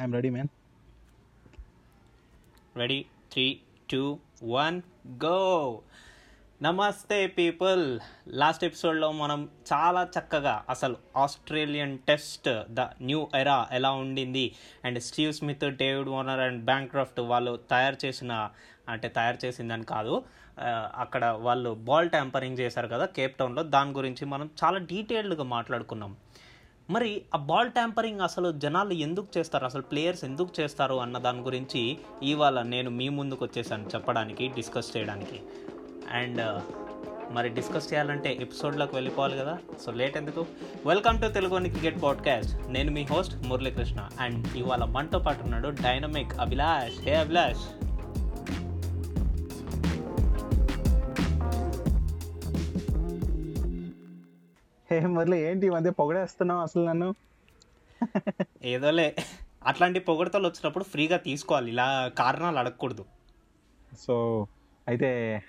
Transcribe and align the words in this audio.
I'm 0.00 0.14
ready 0.14 0.30
man 0.30 0.50
ready 2.76 2.98
three 3.32 3.46
two 3.90 4.02
one 4.44 4.82
go 5.24 5.38
నమస్తే 6.62 7.18
people 7.26 7.82
last 8.28 8.64
ఎపిసోడ్లో 8.64 9.12
మనం 9.12 9.48
చాలా 9.72 10.02
చక్కగా 10.14 10.64
అసలు 10.68 10.96
Australian 11.16 11.98
test 11.98 12.48
the 12.70 12.86
new 13.02 13.28
era 13.34 13.68
ఎలా 13.72 13.90
ఉండింది? 13.90 14.54
And 14.84 14.98
Steve 14.98 15.32
Smith 15.32 15.66
David 15.82 16.08
Warner 16.08 16.40
and 16.40 16.64
Bancroft 16.64 17.20
వాళ్ళు 17.20 17.54
తయారు 17.70 17.98
చేసిన 18.04 18.32
అంటే 18.88 19.08
తయారు 19.08 19.38
చేసిందని 19.44 19.84
కాదు 19.84 20.14
అక్కడ 20.94 21.24
వాళ్ళు 21.26 21.70
బాల్ 21.88 22.08
ట్యాంపరింగ్ 22.10 22.58
చేశారు 22.58 22.88
కదా 22.88 23.06
కేప్ 23.06 23.38
టౌన్లో 23.38 23.62
దాని 23.62 23.92
గురించి 23.92 24.24
మనం 24.24 24.50
చాలా 24.64 24.78
డీటెయిల్డ్గా 24.78 25.42
మాట్లాడుకున్నాం. 25.42 26.16
మరి 26.90 27.22
ఆ 27.34 27.38
బాల్ 27.38 27.70
ట్యాంపరింగ్ 27.70 28.20
అసలు 28.20 28.52
జనాలు 28.52 28.92
ఎందుకు 28.92 29.26
చేస్తారు? 29.38 29.64
అసలు 29.64 29.82
ప్లేయర్స్ 29.82 30.24
ఎందుకు 30.24 30.48
చేస్తారు? 30.60 30.94
అన్న 30.94 31.18
దాని 31.18 31.40
గురించి 31.40 31.98
ఇవాళ 32.22 32.62
నేను 32.62 32.90
మీ 32.90 33.08
ముందుకు 33.08 33.44
వచ్చేసాను 33.44 33.88
చెప్పడానికి 33.94 34.48
డిస్కస్ 34.48 34.96
చేయడానికి. 34.96 35.40
అండ్ 36.10 36.56
uh, 36.56 36.62
మరి 37.30 37.48
డిస్కస్ 37.48 37.92
చేయాలంటే 37.92 38.38
ఎపిసోడ్లోకి 38.40 38.94
వెళ్ళిపోవాలి 38.94 39.38
కదా? 39.38 39.58
సో 39.84 39.92
లేట్ 39.92 40.16
ఎందుకు? 40.16 40.46
వెల్కమ్ 40.86 41.22
టు 41.22 41.26
తెలుగుని 41.26 41.70
క్రికెట్ 41.70 42.02
పాడ్కాస్ట్ 42.02 42.70
నేను 42.70 42.90
మీ 42.90 43.04
హోస్ట్ 43.04 43.46
మురళీకృష్ణ. 43.46 44.08
అండ్ 44.20 44.56
ఇవాళ 44.56 44.84
మనతో 44.84 45.18
పాటు 45.18 45.42
ఉన్నాడు 45.42 45.68
డైనమిక్ 45.68 46.32
అభిలాష్ 46.40 47.00
హే 47.00 47.14
అభిలాష్ 47.14 47.87
మురళి 55.06 55.38
ఏంటి 55.40 55.66
ఈ 55.66 55.70
మధ్య 55.70 55.90
పొగడేస్తున్నావు 55.90 56.60
అసలు 56.60 56.84
నన్ను? 56.84 57.14
ఏదోలే. 58.64 59.16
అట్లాంటి 59.66 60.00
పొగడతలు 60.00 60.46
వచ్చినప్పుడు 60.46 60.84
ఫ్రీగా 60.84 61.16
తీసుకోవాలి 61.16 61.70
ఇలా 61.70 62.10
కారణాలు 62.18 62.58
అడగకూడదు. 62.58 63.04
సో 63.98 64.46
అయితే 64.88 65.42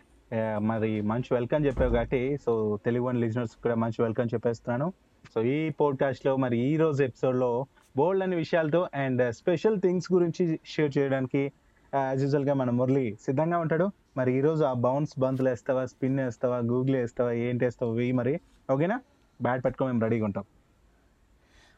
మరి 0.57 1.01
మంచి 1.01 1.33
వెల్కమ్ 1.33 1.65
చెప్పావు 1.65 1.93
కాబట్టి 1.93 2.37
సో 2.37 2.79
తెలుగు 2.85 3.03
వన్ 3.03 3.21
లిజనర్స్ 3.21 3.55
కూడా 3.55 3.75
మంచి 3.75 4.03
వెల్కమ్ 4.03 4.27
చెప్పేస్తున్నాను. 4.33 4.93
సో 5.33 5.43
ఈ 5.43 5.69
podcast 5.69 6.19
లో 6.25 6.35
మరి 6.35 6.57
ఈ 6.59 6.77
రోజు 6.77 7.03
ఎపిసోడ్లో 7.03 7.65
బోల్డ్ 7.97 8.23
అనే 8.23 8.35
విషయాలతో 8.35 8.87
అండ్ 8.93 9.35
స్పెషల్ 9.35 9.81
థింగ్స్ 9.81 10.13
గురించి 10.13 10.59
షేర్ 10.65 10.97
చేయడానికి 10.97 11.51
యాజ్ 11.95 12.21
యూజువల్గా 12.21 12.53
మన 12.53 12.69
మురళి 12.69 13.17
సిద్ధంగా 13.21 13.57
ఉంటాడు. 13.57 13.91
మరి 14.17 14.37
ఈ 14.37 14.41
రోజు 14.41 14.63
ఆ 14.63 14.73
బౌన్స్ 14.73 15.19
బంతులు 15.19 15.49
వేస్తావా 15.49 15.85
స్పిన్ 15.85 16.19
వేస్తావా 16.19 16.57
గూగుల్ 16.57 16.95
వేస్తావా 16.95 17.31
ఏంటి 17.31 17.65
వేస్తావా 17.65 17.93
వెయ్యి 17.93 18.11
మరి. 18.11 18.39
ఓకేనా? 18.71 18.99
బ్యాట్ 19.45 19.61
పట్టుకొని 19.65 19.89
మేము 19.91 20.03
రెడీగా 20.05 20.25
ఉంటాం. 20.29 20.45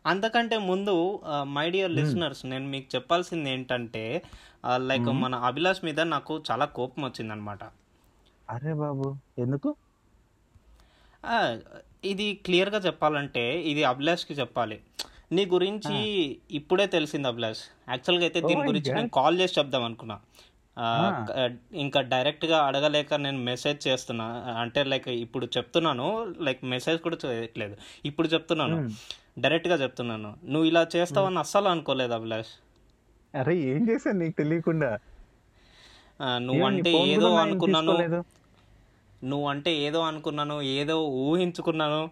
అంతకంటే 0.06 0.56
ముందు 0.70 0.94
మై 1.56 1.66
డియర్ 1.74 1.94
లిసనర్స్ 1.98 2.42
నేను 2.52 2.66
మీకు 2.74 2.88
చెప్పాల్సింది 2.96 3.50
ఏంటంటే 3.56 4.04
లైక్ 4.90 5.10
మన 5.24 5.36
అభిలాష్ 5.50 5.82
మీద 5.88 6.00
నాకు 6.16 6.36
చాలా 6.50 6.66
కోపం 6.78 7.02
వచ్చిందనమాట 7.08 7.64
అరే 8.56 8.74
బాబు 8.84 9.08
ఎందుకు? 9.44 9.70
ఇది 12.12 12.28
క్లియర్గా 12.46 12.80
చెప్పాలంటే 12.88 13.44
ఇది 13.72 13.82
అభిలాష్కి 13.92 14.36
చెప్పాలి. 14.42 14.78
నీ 15.36 15.44
గురించి 15.56 15.98
ఇప్పుడే 16.60 16.86
తెలిసింది 16.96 17.28
అభిలాష్. 17.32 17.62
యాక్చువల్గా 17.94 18.26
అయితే 18.28 18.40
దీని 18.48 18.62
Oh 18.62 18.68
గురించి. 18.70 18.92
నేను 18.98 19.12
కాల్ 19.20 19.36
చేసి 19.42 19.54
చెప్దాం 19.60 19.84
అనుకున్నా. 19.90 20.18
ఇంకా 21.74 22.02
డైరెక్ట్గా 22.02 22.58
అడగలేక 22.58 23.14
నేను 23.14 23.38
మెసేజ్ 23.38 23.88
చేస్తున్నా. 23.88 24.28
అంటే 24.62 24.84
లైక్ 24.84 25.08
ఇప్పుడు 25.08 25.46
చెప్తున్నాను 25.58 26.34
లైక్ 26.42 26.62
మెసేజ్ 26.66 27.02
కూడా 27.02 27.18
చేయట్లేదు. 27.26 27.78
ఇప్పుడు 28.06 28.28
చెప్తున్నాను. 28.28 28.78
డైరెక్ట్గా 29.40 29.76
చెప్తున్నాను. 29.76 30.36
నువ్వు 30.46 30.64
ఇలా 30.64 30.88
చేస్తావని 30.96 31.40
అస్సలు 31.40 31.68
అనుకోలేదు 31.68 32.14
అభిలాష్. 32.14 32.54
అరే 33.38 33.56
ఏం 33.58 33.90
చేశాను 33.90 34.20
నీకు 34.20 34.36
తెలియకుండా? 34.38 35.00
నువ్వు 36.38 36.66
అంటే 36.66 36.92
ఏదో 36.94 37.36
అనుకున్నాను? 37.36 38.24
నువ్వు 39.24 39.48
అంటే 39.50 39.72
ఏదో 39.76 40.00
అనుకున్నాను 40.02 40.62
ఏదో 40.62 40.96
ఊహించుకున్నాను. 41.06 42.10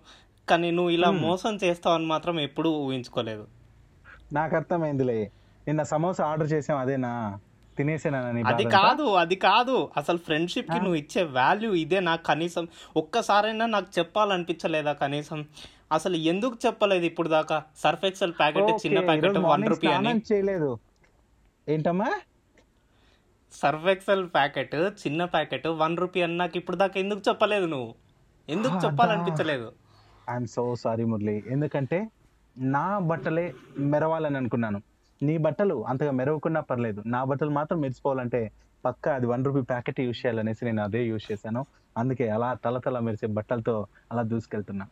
కానీ 0.50 0.72
నువ్వు 0.72 0.90
ఇలా 0.90 1.12
మోసం 1.12 1.56
చేస్తావని 1.56 2.06
మాత్రం 2.06 2.40
ఎప్పుడూ 2.40 2.69
ఊహించుకోలేదు. 2.72 3.48
నాకు 4.34 4.56
అర్థమైందిలే. 4.56 5.31
నిన్న 5.68 5.84
సమోసా 5.84 6.25
ఆర్డర్ 6.25 6.52
చేసాం 6.52 6.78
అదేనా? 6.78 7.40
తినేసానా 7.80 8.20
నీ 8.32 8.42
అది 8.46 8.64
కాదు 8.64 9.04
అది 9.14 9.36
కాదు. 9.36 9.76
అసలు 9.98 10.18
ఫ్రెండ్షిప్కి 10.18 10.80
నువ్వు 10.80 10.96
ఇచ్చే 10.96 11.24
వాల్యూ 11.24 11.74
ఇదే 11.74 12.00
నాకు 12.00 12.24
కనీసం. 12.24 12.68
ఒక్కసారైనా 12.98 13.66
నాకు 13.66 14.00
చెప్పాలనిపించలేదా 14.00 14.94
కనీసం? 14.94 15.46
అసలు 15.92 16.16
ఎందుకు 16.16 16.58
చెప్పలేదు 16.66 17.06
ఇప్పుడు 17.06 17.30
దాకా? 17.30 17.64
సర్ఫ్ 17.78 18.06
ఎక్సెల్ 18.06 18.34
ప్యాకెట్ 18.40 18.86
చిన్న 18.86 19.00
ప్యాకెట్ 19.00 19.38
వన్ 19.38 19.64
రూపీ 19.68 19.88
అని. 19.88 20.14
చేయలేదు. 20.34 20.72
ఏంటమ్మా? 21.70 22.10
సర్ఫ్ 23.52 23.86
ఎక్సెల్ 23.86 24.26
ప్యాకెట్ 24.28 24.76
చిన్న 24.76 25.26
ప్యాకెట్ 25.26 25.68
వన్ 25.68 25.98
రూపీ 25.98 26.22
అని 26.22 26.38
నాకు 26.38 26.58
ఇప్పుడు 26.58 26.78
దాకా 26.78 27.00
ఎందుకు 27.00 27.22
చెప్పలేదు 27.30 27.66
నువ్వు? 27.66 27.96
ఎందుకు. 28.50 28.76
చెప్పాలనిపించలేదు? 28.86 29.72
I'm 30.30 30.48
so 30.48 30.76
sorry 30.76 31.06
Murali. 31.06 31.44
ఎందుకంటే 31.48 32.00
నా 32.58 33.00
బట్టలే 33.00 33.54
మెరవాలని 33.78 34.38
అనుకున్నాను. 34.38 34.82
నీ 35.22 35.38
బట్టలు 35.38 35.75
అంతగా 35.85 36.12
మెరవకున్నా 36.12 36.62
పర్లేదు. 36.62 37.03
నా 37.06 37.22
బట్టలు 37.24 37.50
మాత్రం 37.50 37.80
మెరిసిపోవాలంటే 37.81 38.41
పక్కా 38.85 39.16
అది 39.16 39.25
వన్ 39.25 39.46
రూపీ 39.46 39.62
ప్యాకెట్ 39.62 40.00
యూజ్ 40.00 40.19
చేయాలనేసి 40.22 40.66
నేను 40.66 40.81
అదే 40.84 41.02
యూజ్ 41.06 41.31
చేశాను. 41.31 41.62
అందుకే 41.97 42.30
అలా 42.30 42.53
తల 42.53 42.78
తల 42.78 43.00
మెరిసే 43.00 43.28
బట్టలతో 43.38 43.75
అలా 44.12 44.22
దూసుకెళ్తున్నా. 44.22 44.85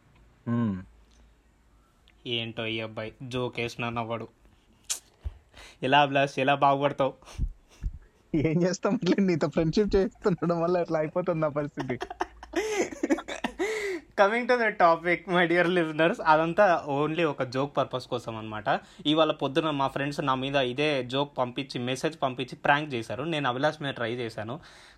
ఏంటో 2.27 2.65
ఈ 2.65 2.79
అబ్బాయి? 2.79 3.11
జోక్ 3.23 3.59
వేసిన 3.59 3.89
నవ్వడు. 3.89 4.27
ఎలా 5.83 6.05
బ్లాస్ 6.05 6.39
ఎలా 6.39 6.55
బాగుపడతావు? 6.55 7.13
ఏం 8.35 8.57
చేస్తాం? 8.63 8.99
నీతో 9.19 9.47
ఫ్రెండ్షిప్ 9.47 9.95
చేస్తుండడం 9.95 10.57
వల్ల 10.61 10.77
అట్లా 10.77 10.99
అయిపోతుంది 10.99 11.41
నా 11.41 11.49
పరిస్థితి. 11.59 11.95
Coming 14.17 14.47
to 14.49 14.55
the 14.61 14.67
topic 14.81 15.25
my 15.33 15.41
dear 15.49 15.67
listeners 15.77 16.21
అదంతా 16.31 16.65
ఓన్లీ 16.95 17.23
ఒక 17.31 17.43
జోక్ 17.55 17.73
పర్పస్ 17.77 18.07
కోసం 18.13 18.33
అనమాట 18.39 18.69
ఇవాళ 19.11 19.31
పొద్దున 19.41 19.71
మా 19.81 19.87
ఫ్రెండ్స్ 19.95 20.19
నా 20.29 20.33
మీద 20.43 20.55
ఇదే 20.71 20.87
జోక్ 21.13 21.31
పంపించి 21.37 21.77
మెసేజ్ 21.89 22.15
పంపించి 22.23 22.55
ప్రాంక్ 22.65 22.89
చేశారు. 22.93 23.23
నేను 23.33 23.47
అభిలాష్ 23.51 23.77
మీద 23.83 23.91
ట్రై 23.99 24.11
చేశాను. 24.21 24.55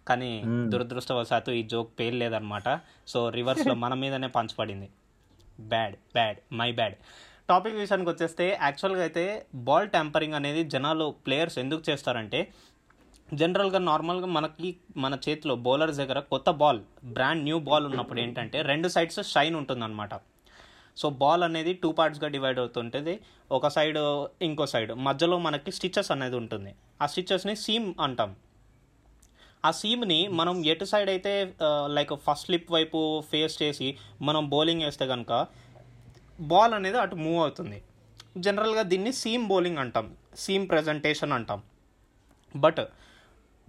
కానీ 0.10 0.32
దురదృష్టవశాత్తు 0.74 1.58
ఈ 1.60 1.64
జోక్ 1.74 1.92
పేర్లేదనమాట 2.00 2.70
సో 3.14 3.22
రివర్స్లో 3.38 3.76
మన 3.84 3.94
మీదనే 4.04 4.30
పంచబడింది 4.38 4.90
bad 5.74 5.98
bad 6.16 6.40
my 6.62 6.70
bad 6.80 6.96
topic 7.50 7.78
విషయానికి 7.82 8.10
వచ్చేస్తే 8.10 8.46
యాక్చువల్గా 8.62 9.04
అయితే 9.06 9.24
బాల్ 9.68 9.88
ట్యాంపరింగ్ 9.94 10.36
అనేది 10.40 10.64
జనాలు 10.74 11.06
ప్లేయర్స్ 11.26 11.58
ఎందుకు 11.64 11.84
చేస్తారంటే 11.90 12.40
జనరల్గా 13.34 13.80
నార్మల్గా 13.80 14.26
మనకి 14.26 14.70
మన 14.98 15.18
చేతిలో 15.30 15.56
బౌలర్స్ 15.56 15.98
దగ్గర 15.98 16.20
కొత్త 16.20 16.50
బాల్ 16.50 16.80
బ్రాండ్ 17.06 17.44
న్యూ 17.44 17.60
బాల్ 17.60 17.86
ఉన్నప్పుడు 17.86 18.20
ఏంటంటే 18.20 18.62
రెండు 18.62 18.88
సైడ్స్ 18.88 19.20
షైన్ 19.34 19.56
ఉంటుందన్నమాట. 19.56 20.10
సో 20.98 21.10
బాల్ 21.10 21.44
అనేది 21.44 21.74
టూ 21.74 21.92
పార్ట్స్గా 21.92 22.28
డివైడ్ 22.28 22.60
అవుతుంటుంది. 22.60 23.20
ఒక 23.52 23.68
సైడ్ 23.68 23.98
ఇంకో 24.42 24.66
సైడ్ 24.66 24.92
మధ్యలో 24.94 25.38
మనకి 25.40 25.72
స్టిచెస్ 25.72 26.12
అనేది 26.12 26.36
ఉంటుంది. 26.36 26.76
ఆ 27.02 27.06
స్టిచెస్ని 27.06 27.56
సీమ్ 27.56 27.94
అంటాం. 28.02 28.36
ఆ 29.66 29.72
సీమ్ని 29.72 30.28
మనం 30.28 30.66
ఎటు 30.66 30.86
సైడ్ 30.86 31.10
అయితే 31.10 31.54
లైక్ 31.88 32.14
ఫస్ట్ 32.14 32.46
స్లిప్ 32.46 32.72
వైపు 32.72 33.24
ఫేస్ 33.32 33.64
చేసి 33.64 33.98
మనం 34.22 34.50
బౌలింగ్ 34.50 34.82
వేస్తే 34.82 35.08
కనుక 35.08 35.48
బాల్ 36.42 36.74
అనేది 36.74 36.98
అటు 36.98 37.16
మూవ్ 37.16 37.42
అవుతుంది. 37.42 37.84
జనరల్గా 38.38 38.82
దీన్ని 38.82 39.14
సీమ్ 39.14 39.48
బౌలింగ్ 39.48 39.78
అంటాం. 39.78 40.16
సీమ్ 40.36 40.70
ప్రజెంటేషన్ 40.70 41.32
అంటాం. 41.32 41.62
బట్ 42.56 42.82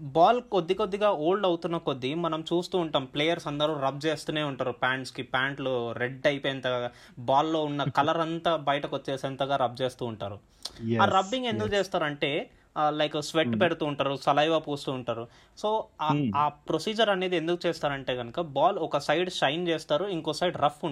బాల్ 0.00 0.41
కొద్ది 0.53 0.75
కొద్దిగా 0.75 1.09
ఓల్డ్ 1.27 1.47
అవుతున్న 1.47 1.77
కొద్దీ 1.78 2.15
మనం 2.25 2.41
చూస్తూ 2.50 2.78
ఉంటాం. 2.78 3.05
ప్లేయర్స్ 3.05 3.47
అందరూ 3.47 3.72
రబ్ 3.81 4.00
చేస్తూనే 4.06 4.43
ఉంటారు. 4.43 4.72
ప్యాంట్స్కి 4.84 5.22
ప్యాంట్లు 5.34 5.72
రెడ్ 5.93 6.27
అయిపోయేంత 6.27 6.66
బాల్లో 7.31 7.61
ఉన్న 7.62 7.84
కలర్ 7.99 8.21
అంతా 8.21 8.56
బయటకు 8.69 8.97
వచ్చేసేంతగా 8.97 9.56
రబ్ 9.56 9.77
చేస్తూ 9.83 10.05
ఉంటారు. 10.06 10.39
ఆ 11.03 11.06
రబ్బింగ్ 11.16 11.47
ఎందుకు 11.47 11.71
చేస్తారంటే 11.75 12.31
లైక్ 12.99 13.17
స్వెట్ 13.28 13.55
పెడుతూ 13.63 13.84
ఉంటారు 13.91 14.13
సలైవా 14.25 14.59
పూస్తూ 14.67 14.91
ఉంటారు. 14.99 15.25
సో 15.61 15.69
ఆ 16.43 16.45
ప్రొసీజర్ 16.69 17.11
అనేది 17.15 17.37
ఎందుకు 17.41 17.61
చేస్తారంటే 17.67 18.13
కనుక 18.21 18.41
బాల్ 18.57 18.78
ఒక 18.87 18.99
సైడ్ 19.07 19.31
షైన్ 19.39 19.65
చేస్తారు 19.71 20.05
ఇంకో 20.17 20.33
సైడ్ 20.41 20.57
రఫ్ 20.65 20.84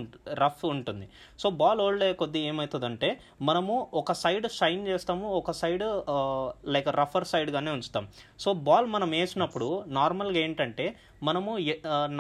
రఫ్ 0.43 0.65
ఉంటుంది. 0.75 1.07
సో 1.43 1.51
బాల్ 1.61 1.83
ఓల్డ్ 1.87 2.03
అయ్యే 2.07 2.17
కొద్దీ 2.23 2.41
ఏమవుతుందంటే 2.51 3.11
మనము 3.51 3.77
ఒక 4.03 4.13
సైడ్ 4.23 4.49
షైన్ 4.59 4.83
చేస్తాము 4.91 5.29
ఒక 5.41 5.55
సైడ్ 5.61 5.87
లైక్ 6.75 6.91
రఫర్ 7.01 7.29
సైడ్గానే 7.33 7.71
ఉంచుతాం. 7.77 8.07
సో 8.45 8.53
బాల్ 8.69 8.89
మనం 8.97 9.11
వేసినప్పుడు 9.19 9.71
నార్మల్గా 10.01 10.41
ఏంటంటే 10.47 10.87
మనము 11.29 11.53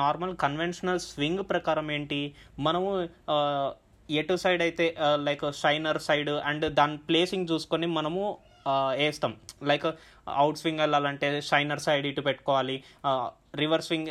నార్మల్ 0.02 0.34
కన్వెన్షనల్ 0.44 1.04
స్వింగ్ 1.10 1.44
ప్రకారం 1.50 1.88
ఏంటి 1.96 2.20
మనము 2.68 2.90
ఎటు 4.08 4.34
సైడ్ 4.42 4.62
అయితే 4.66 4.84
లైక్ 5.26 5.42
షైనర్ 5.62 5.98
సైడ్ 6.04 6.30
అండ్ 6.50 6.66
దాని 6.78 6.96
ప్లేసింగ్ 7.08 7.50
చూసుకొని 7.50 7.86
మనము 7.96 8.22
వేస్తాం. 9.00 9.34
లైక్ 9.70 9.86
అవుట్ 10.40 10.60
స్వింగ్ 10.62 10.82
వెళ్ళాలంటే 10.84 11.28
షైనర్ 11.50 11.84
సైడ్ 11.86 12.06
ఇటు 12.10 12.24
పెట్టుకోవాలి. 12.28 12.76
రివర్స్ 13.62 13.88
స్వింగ్ 13.90 14.10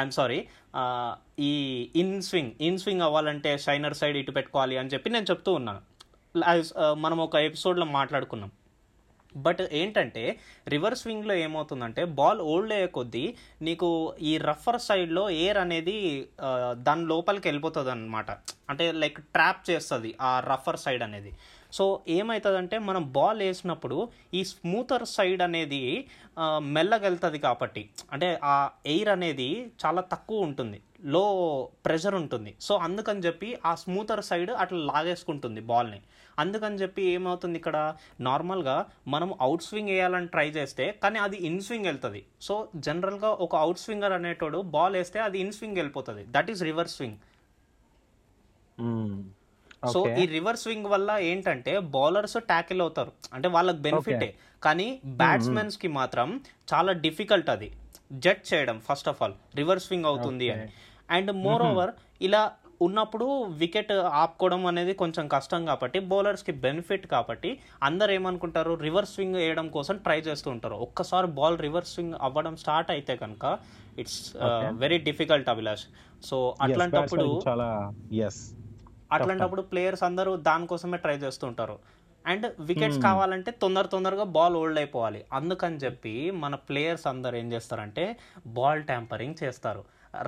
ఐఎమ్ 0.00 0.14
సారీ 0.18 0.38
ఈ 1.48 1.52
ఇన్ 2.02 2.14
స్వింగ్ 2.28 2.52
ఇన్ 2.68 2.78
స్వింగ్ 2.82 3.04
అవ్వాలంటే 3.06 3.50
షైనర్ 3.64 3.98
సైడ్ 4.00 4.16
ఇటు 4.20 4.32
పెట్టుకోవాలి 4.38 4.76
అని 4.80 4.92
చెప్పి 4.94 5.14
నేను 5.16 5.28
చెప్తూ 5.32 5.52
ఉన్నాను. 5.60 5.82
మనం 7.04 7.18
ఒక 7.26 7.36
ఎపిసోడ్లో 7.48 7.88
మాట్లాడుకున్నాం. 7.98 8.50
బట్ 9.34 9.60
ఏంటంటే 9.78 10.22
రివర్స్ 10.72 11.00
స్వింగ్లో 11.04 11.34
ఏమవుతుందంటే 11.46 12.02
బాల్ 12.18 12.40
ఓల్డ్ 12.52 12.72
అయ్యే 12.76 12.88
కొద్దీ 12.96 13.24
నీకు 13.66 13.88
ఈ 14.30 14.32
రఫర్ 14.48 14.78
సైడ్లో 14.86 15.24
ఎయిర్ 15.42 15.58
అనేది 15.64 15.96
దాని 16.86 17.04
లోపలికి 17.12 17.46
వెళ్ళిపోతుంది 17.48 17.90
అనమాట 17.94 18.30
అంటే 18.70 18.84
లైక్ 19.02 19.18
ట్రాప్ 19.34 19.60
చేస్తుంది 19.70 20.10
ఆ 20.28 20.30
రఫర్ 20.50 20.80
సైడ్ 20.84 21.04
అనేది. 21.08 21.32
సో 21.76 21.84
ఏమవుతుందంటే 22.16 22.76
మనం 22.88 23.02
బాల్ 23.16 23.40
వేసినప్పుడు 23.46 23.98
ఈ 24.38 24.40
స్మూతర్ 24.52 25.06
సైడ్ 25.16 25.42
అనేది 25.48 25.82
మెల్లగెళ్తుంది 26.76 27.38
కాబట్టి. 27.46 27.82
అంటే 28.14 28.28
ఆ 28.54 28.56
ఎయిర్ 28.94 29.10
అనేది 29.16 29.48
చాలా 29.84 30.02
తక్కువ 30.12 30.48
ఉంటుంది. 30.48 30.78
లో 31.14 31.22
ప్రెషర్ 31.86 32.16
ఉంటుంది. 32.20 32.50
సో 32.66 32.74
అందుకని 32.86 33.20
చెప్పి 33.26 33.48
ఆ 33.70 33.72
స్మూతర్ 33.82 34.22
సైడ్ 34.28 34.52
అట్లా 34.62 34.78
లాగేసుకుంటుంది 34.90 35.60
బాల్ని. 35.70 36.00
అందుకని 36.42 36.80
చెప్పి 36.82 37.02
ఏమవుతుంది 37.14 37.56
ఇక్కడ? 37.60 37.76
నార్మల్గా 38.28 38.76
మనం 39.14 39.30
అవుట్ 39.46 39.66
స్వింగ్ 39.66 39.92
వేయాలని 39.94 40.28
ట్రై 40.34 40.48
చేస్తే 40.58 40.86
కానీ 41.02 41.18
అది 41.26 41.38
ఇన్ 41.48 41.60
స్వింగ్ 41.66 41.88
వెళ్తుంది. 41.90 42.20
సో 42.46 42.54
జనరల్గా 42.86 43.30
ఒక 43.46 43.54
అవుట్ 43.64 43.82
స్వింగర్ 43.84 44.16
అనేటోడు 44.18 44.60
బాల్ 44.76 44.96
వేస్తే 45.00 45.20
అది 45.28 45.38
ఇన్ 45.44 45.54
స్వింగ్ 45.58 45.80
వెళ్ళిపోతుంది. 45.80 46.24
That 46.36 46.50
is 46.54 46.62
reverse 46.70 46.96
swing. 46.98 47.18
So 49.94 50.00
ఈ 50.22 50.26
రివర్స్ 50.34 50.62
స్వింగ్ 50.66 50.90
వల్ల 50.94 51.10
ఏంటంటే 51.30 51.72
బౌలర్స్ 51.96 52.36
ట్యాకిల్ 52.52 52.80
అవుతారు. 52.86 53.12
అంటే 53.34 53.48
వాళ్ళకి 53.56 53.80
బెనిఫిటే. 53.86 54.28
కానీ 54.66 54.88
బ్యాట్స్మెన్స్కి 55.22 55.88
మాత్రం 56.00 56.28
చాలా 56.74 56.92
డిఫికల్ట్ 57.06 57.50
అది. 57.56 57.70
జడ్జ్ 58.12 58.46
చేయడం 58.52 58.76
first 58.90 59.08
of 59.12 59.20
all. 59.22 59.34
Reverse 59.56 59.86
swing 59.88 60.08
అవుతుంది 60.12 60.48
అని. 60.54 60.68
అండ్ 61.16 61.32
మోర్ 61.46 61.64
ఓవర్ 61.70 61.92
ఇలా 62.28 62.44
ఉన్నప్పుడు 62.84 63.26
వికెట్ 63.60 63.92
ఆపుకోవడం 64.20 64.62
అనేది 64.70 64.92
కొంచెం 65.02 65.24
కష్టం 65.34 65.60
కాబట్టి 65.68 65.98
బౌలర్స్కి 66.10 66.52
బెనిఫిట్ 66.64 67.06
కాబట్టి 67.12 67.50
అందరు 67.82 68.10
ఏమనుకుంటారు? 68.12 68.72
రివర్స్ 68.86 69.12
స్వింగ్ 69.14 69.38
వేయడం 69.40 69.68
కోసం 69.76 69.96
ట్రై 70.06 70.18
చేస్తూ 70.26 70.50
ఉంటారు. 70.50 70.76
ఒక్కసారి 70.86 71.26
బాల్ 71.38 71.58
రివర్స్ 71.66 71.92
స్వింగ్ 71.94 72.16
అవ్వడం 72.26 72.56
స్టార్ట్ 72.62 72.90
అయితే 72.96 73.16
కనుక 73.22 73.58
it's 73.98 74.20
very 74.84 74.98
difficult 75.08 75.48
Abhilash. 75.54 75.86
So 76.28 76.38
అట్లాంటప్పుడు 76.66 77.26
చాలా 77.48 77.68
ఎస్ 78.26 78.42
అట్లాంటప్పుడు 79.12 79.62
ప్లేయర్స్ 79.62 80.02
అందరూ 80.02 80.36
దానికోసమే 80.36 80.96
ట్రై 80.96 81.16
చేస్తుంటారు. 81.16 81.76
అండ్ 82.24 82.46
వికెట్స్ 82.60 82.98
కావాలంటే 82.98 83.50
తొందర 83.50 83.86
తొందరగా 83.86 84.24
బాల్ 84.36 84.56
ఓల్డ్ 84.56 84.78
అయిపోవాలి. 84.78 85.24
అందుకని 85.32 85.76
చెప్పి 85.76 86.30
మన 86.30 86.54
ప్లేయర్స్ 86.54 87.06
అందరు 87.06 87.36
ఏం 87.36 87.52
చేస్తారంటే 87.52 88.04
బాల్ 88.46 88.82
ట్యాంపరింగ్ 88.84 89.36
చేస్తారు. 89.44 89.82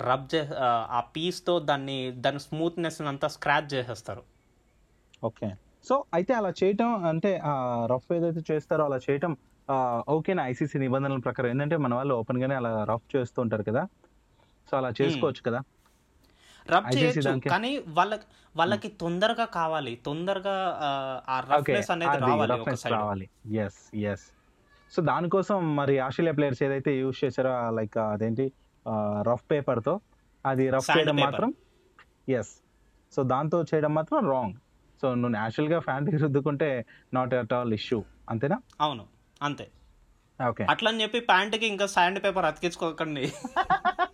రబ్ 0.09 0.29
చే 0.35 0.41
ఆ 0.99 1.01
పీస్తో 1.17 1.55
దాన్ని 1.71 1.99
దాని 2.25 2.41
స్మూత్నెస్ 2.41 3.01
అంతా 3.13 3.29
స్క్రాచ్ 3.29 3.75
చేసేస్తారు. 3.75 4.23
ఓకే. 5.25 5.49
సో 5.89 6.05
అయితే 6.15 6.33
అలా 6.35 6.51
చేయటం 6.61 7.05
అంటే 7.05 7.31
రఫ్ 7.93 8.13
ఏదైతే 8.13 8.43
చేస్తారో 8.51 8.85
అలా 8.85 8.99
చేయటం 9.11 9.33
ఓకేనా 10.09 10.47
ఐసీసీ 10.47 10.79
నిబంధనల 10.79 11.19
ప్రకారం. 11.19 11.49
ఏంటంటే 11.51 11.77
మన 11.77 11.95
వాళ్ళు 11.95 12.15
ఓపెన్ 12.15 12.41
గానే 12.43 12.55
అలా 12.55 12.71
రఫ్ 12.93 13.09
చేస్తూ 13.17 13.39
ఉంటారు 13.43 13.63
కదా. 13.63 13.83
సో 14.69 14.77
అలా 14.77 14.91
చేసుకోవచ్చు 15.01 15.43
కదా. 15.47 15.61
రబ్ 16.69 16.87
చేయొచ్చు 16.95 17.51
కానీ 17.51 17.71
వాళ్ళకి 17.91 18.27
వాళ్ళకి 18.55 18.89
తొందరగా 19.01 19.45
కావాలి. 19.55 19.93
తొందరగా 20.07 20.55
ఆ, 20.83 21.37
రఫ్నెస్ 21.49 21.91
అనేది 21.91 22.19
రావాలి 22.25 22.55
ఒక 22.57 22.75
సైడ్ 22.83 22.95
రావాలి. 22.95 23.27
ఎస్ 23.59 23.81
ఎస్ 24.07 24.27
సో 24.93 25.03
దానికోసం 25.03 25.59
మరి 25.77 25.95
ఆస్ట్రేలియా 25.99 26.35
ప్లేయర్స్ 26.35 26.63
ఏదైతే 26.63 26.93
యూజ్ 26.99 27.19
చేశారో 27.25 27.53
లైక్ 27.71 27.99
అదేంటి? 28.07 28.47
రఫ్ 29.27 29.45
పేపర్తో 29.51 29.95
అది 30.45 30.65
రఫ్ 30.71 30.89
చేయడం. 30.91 31.17
మాత్రం 31.21 31.51
ఎస్ 32.33 32.53
సో 33.13 33.23
దాంతో 33.25 33.59
చేయడం 33.71 33.93
మాత్రం 33.95 34.19
రాంగ్ 34.31 34.57
సో 35.03 35.09
నువ్వు 35.15 35.35
నేచురల్గా 35.37 35.79
ఫ్యాంట్కి 35.81 36.17
రుద్దుకుంటే 36.17 36.69
నాట్ 37.13 37.35
అట్ 37.35 37.53
ఆల్ 37.53 37.75
ఇష్యూ 37.75 37.99
అంతేనా? 38.29 38.59
అవును. 38.81 39.05
అంతే. 39.41 39.67
ఓకే 40.41 40.65
అట్లని 40.65 41.03
చెప్పి 41.03 41.21
ప్యాంట్కి 41.29 41.67
ఇంకా 41.67 41.87
శాండ్ 41.89 42.19
పేపర్ 42.25 42.47
అతికించుకోకండి. 42.47 43.25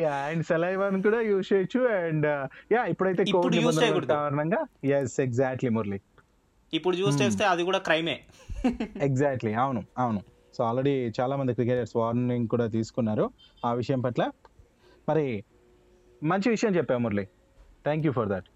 యా 0.00 0.14
అండ్ 0.28 0.44
సెలైవన్ 0.44 0.96
కూడా 1.02 1.20
యూజ్ 1.20 1.46
చేయొచ్చు 1.52 1.80
అండ్ 1.96 2.26
యా 2.74 2.82
ఇప్పుడైతే 2.84 3.22
ఇప్పుడు 3.22 3.42
కోవిడ్ 3.42 3.56
నిబంధనల. 3.58 4.04
కారణంగా 4.14 4.60
ఎస్ 4.98 5.16
ఎగ్జాక్ట్లీ 5.20 5.68
మురళి 5.68 5.98
ఇప్పుడు 6.72 6.96
యూస్ 6.96 7.18
చేస్తే 7.22 7.44
అది 7.44 7.62
కూడా 7.62 7.78
క్రైమే 7.78 8.16
ఎగ్జాక్ట్లీ 9.00 9.52
అవును 9.64 9.82
అవును. 9.98 10.20
సో 10.56 10.64
ఆల్రెడీ 10.64 10.94
చాలా 11.18 11.34
మంది 11.36 11.54
క్రికెటర్స్ 11.54 11.94
వార్నింగ్ 11.96 12.48
కూడా 12.48 12.66
తీసుకున్నారు 12.66 13.24
ఆ 13.62 13.72
విషయం 13.72 14.00
పట్ల. 14.00 14.22
మరి 15.08 15.26
మంచి 16.22 16.48
విషయం 16.50 16.72
చెప్పావు 16.76 17.00
Murali 17.00 17.24
thank 17.84 18.06
you 18.06 18.12
for 18.12 18.28
that 18.28 18.48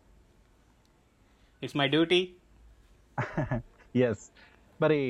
it's 1.63 1.77
my 1.77 1.89
duty 1.89 2.21
yes 4.09 4.25
మరి 4.81 5.01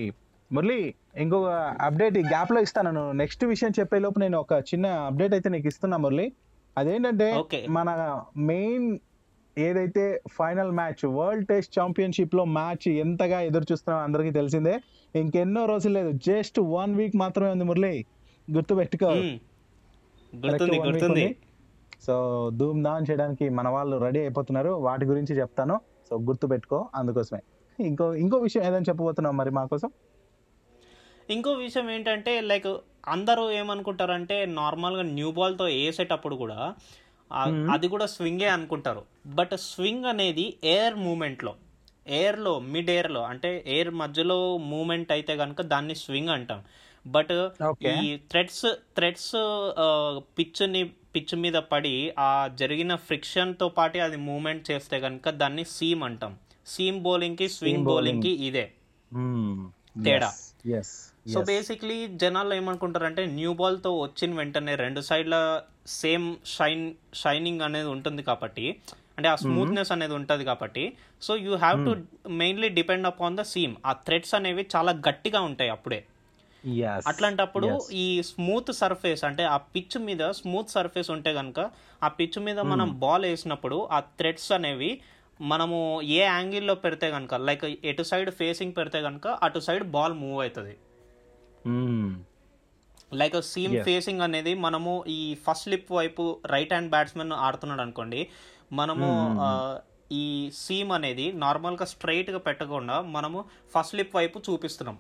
మురళి 0.53 0.95
ఇంకొక 1.17 1.47
అప్డేట్ 1.81 2.19
ఈ 2.19 2.23
గ్యాప్లో 2.23 2.61
ఇస్తాను 2.61 3.13
నెక్స్ట్ 3.13 3.45
విషయం 3.45 3.71
చెప్పే 3.81 3.99
లోపు 3.99 4.19
నేను 4.19 4.39
ఒక 4.39 4.53
చిన్న 4.53 4.87
అప్డేట్ 4.87 5.33
అయితే 5.33 5.49
నీకు 5.49 5.67
ఇస్తున్నా 5.67 5.97
మురళి. 5.97 6.33
అదేంటంటే. 6.79 7.33
మన 7.69 8.21
మెయిన్ 8.37 8.99
ఏదైతే 9.59 10.23
ఫైనల్ 10.31 10.73
మ్యాచ్ 10.73 11.07
వరల్డ్ 11.07 11.47
టెస్ట్ 11.47 11.79
ఛాంపియన్షిప్లో 11.81 12.45
మ్యాచ్ 12.45 12.89
ఎంతగా 12.89 13.41
ఎదురు 13.41 13.65
చూస్తున్నాం 13.73 14.05
అందరికీ 14.05 14.31
తెలిసిందే. 14.31 14.81
ఇంకెన్నో 15.17 15.67
రోజులు 15.67 15.95
లేదు. 15.95 16.13
జస్ట్ 16.13 16.61
వన్ 16.61 16.95
వీక్ 16.95 17.17
మాత్రమే 17.17 17.51
ఉంది 17.51 17.65
మురళి. 17.65 18.05
గుర్తు 18.51 18.75
పెట్టుకో. 18.75 19.11
సో 22.03 22.51
ధూమ్ 22.55 22.85
ధామ్ 22.85 23.11
చేయడానికి 23.11 23.49
మన 23.49 23.69
వాళ్ళు 23.69 23.97
రెడీ 23.97 24.21
అయిపోతున్నారు. 24.21 24.71
వాటి 24.71 25.05
గురించి 25.05 25.39
చెప్తాను. 25.39 25.81
సో 26.11 26.19
గుర్తు 26.19 26.47
పెట్టుకో 26.47 26.89
అందుకోసమే. 26.95 27.41
ఇంకో 27.87 28.15
ఇంకో 28.15 28.39
విషయం 28.39 28.63
ఏదైనా 28.63 28.85
చెప్పబోతున్నావు 28.89 29.35
మరి 29.35 29.51
మా 29.51 29.65
కోసం? 29.65 29.91
ఇంకో 31.31 31.53
విషయం 31.53 31.91
ఏంటంటే 31.91 32.41
లైక్ 32.41 32.67
అందరూ 33.09 33.51
ఏమనుకుంటారంటే 33.51 34.47
నార్మల్గా 34.47 35.03
న్యూ 35.03 35.31
బాల్తో 35.31 35.65
వేసేటప్పుడు 35.65 36.37
కూడా 36.37 36.75
అది 37.73 37.89
కూడా 37.89 38.07
స్వింగే 38.07 38.49
అనుకుంటారు. 38.49 39.03
బట్ 39.27 39.51
స్వింగ్ 39.57 40.05
అనేది 40.05 40.57
ఎయిర్ 40.65 40.95
మూమెంట్లో 40.95 41.55
ఎయిర్లో 42.07 42.59
మిడ్ 42.61 42.91
ఎయిర్లో 42.91 43.23
అంటే 43.23 43.65
ఎయిర్ 43.67 43.91
మధ్యలో 43.91 44.57
మూమెంట్ 44.57 45.13
అయితే 45.13 45.37
కనుక 45.37 45.63
దాన్ని 45.63 45.95
స్వింగ్ 45.95 46.29
అంటాం. 46.29 46.63
బట్. 47.07 47.33
ఈ 48.05 48.17
థ్రెడ్స్ 48.31 48.63
థ్రెడ్స్ 48.97 49.33
పిచ్ని 50.39 50.85
పిచ్ 51.15 51.37
మీద 51.37 51.55
పడి 51.55 52.13
ఆ 52.19 52.49
జరిగిన 52.55 52.95
ఫ్రిక్షన్తో 52.95 53.69
పాటు 53.69 53.99
అది 53.99 54.17
మూమెంట్ 54.17 54.71
చేస్తే 54.71 55.01
కనుక 55.01 55.31
దాన్ని 55.31 55.65
సీమ్ 55.65 56.03
అంటాం. 56.05 56.37
సీమ్ 56.67 57.03
బౌలింగ్కి 57.03 57.49
స్వింగ్ 57.49 57.85
బౌలింగ్కి 57.85 58.47
ఇదే. 58.47 58.73
తేడా. 60.05 60.33
సో 61.33 61.41
బేసిక్లీ 61.51 61.99
జనాలు 62.23 62.53
ఏమనుకుంటారంటే 62.57 63.23
న్యూ 63.37 63.53
బాల్తో 63.55 63.91
వచ్చిన 64.01 64.31
వెంటనే 64.39 64.75
రెండు 64.83 65.03
సైడ్ల 65.09 65.37
సేమ్ 65.97 66.27
షైన్ 66.55 66.85
షైనింగ్ 67.21 67.63
అనేది 67.67 67.91
ఉంటుంది 67.95 68.23
కాబట్టి 68.29 68.67
అంటే 69.13 69.29
ఆ 69.29 69.37
స్మూత్నెస్ 69.45 69.93
అనేది 69.95 70.15
ఉంటుంది 70.19 70.45
కాబట్టి 70.49 70.85
so 71.23 71.33
you 71.45 71.55
have 71.57 71.79
to 71.87 71.93
mainly 72.41 72.69
depend 72.79 73.09
upon 73.09 73.37
the 73.37 73.45
seam 73.51 73.75
ఆ 73.87 73.95
థ్రెడ్స్ 74.07 74.35
అనేవి 74.39 74.65
చాలా 74.75 74.93
గట్టిగా 75.09 75.41
ఉంటాయి 75.49 75.71
అప్పుడే. 75.71 76.01
అట్లాంటప్పుడు 77.11 77.69
ఈ 78.01 78.07
స్మూత్ 78.31 78.71
సర్ఫేస్ 78.81 79.23
అంటే 79.29 79.45
ఆ 79.53 79.59
పిచ్ 79.75 79.97
మీద 80.07 80.23
స్మూత్ 80.41 80.75
సర్ఫేస్ 80.75 81.11
ఉంటే 81.15 81.31
కనుక 81.39 81.61
ఆ 82.03 82.11
పిచ్ 82.19 82.39
మీద 82.47 82.59
మనం 82.73 82.89
బాల్ 83.05 83.25
వేసినప్పుడు 83.27 83.79
ఆ 83.93 84.01
థ్రెడ్స్ 84.19 84.51
అనేవి 84.57 84.91
మనము 85.41 85.79
ఏ 86.13 86.21
యాంగిల్లో 86.27 86.75
పెడితే 86.83 87.09
కనుక 87.15 87.35
లైక్ 87.47 87.63
ఎటు 87.91 88.05
సైడ్ 88.09 88.31
ఫేసింగ్ 88.39 88.75
పెడితే 88.79 89.01
కనుక 89.07 89.27
అటు 89.47 89.61
సైడ్ 89.67 89.85
బాల్ 89.95 90.15
మూవ్ 90.21 90.39
అవుతుంది. 90.43 90.75
Like 93.13 93.37
seam. 93.51 93.73
ఫేసింగ్ 93.85 94.21
అనేది 94.21 94.55
మనము 94.65 94.93
ఈ 95.09 95.21
ఫస్ట్ 95.45 95.65
స్లిప్ 95.65 95.93
వైపు 95.93 96.25
రైట్ 96.47 96.73
హ్యాండ్ 96.73 96.91
బ్యాట్స్మెన్ 96.91 97.33
ఆడుతున్నాడు 97.47 97.83
అనుకోండి 97.83 98.21
మనము 98.73 99.07
ఆ, 99.41 99.49
ఈ 100.13 100.25
సీమ్ 100.61 100.93
అనేది 100.93 101.27
నార్మల్గా 101.43 101.85
స్ట్రైట్గా 101.85 102.39
పెట్టకుండా 102.39 103.01
మనము 103.17 103.39
ఫస్ట్ 103.75 103.91
స్లిప్ 103.91 104.17
వైపు 104.17 104.39
చూపిస్తున్నాం. 104.49 104.97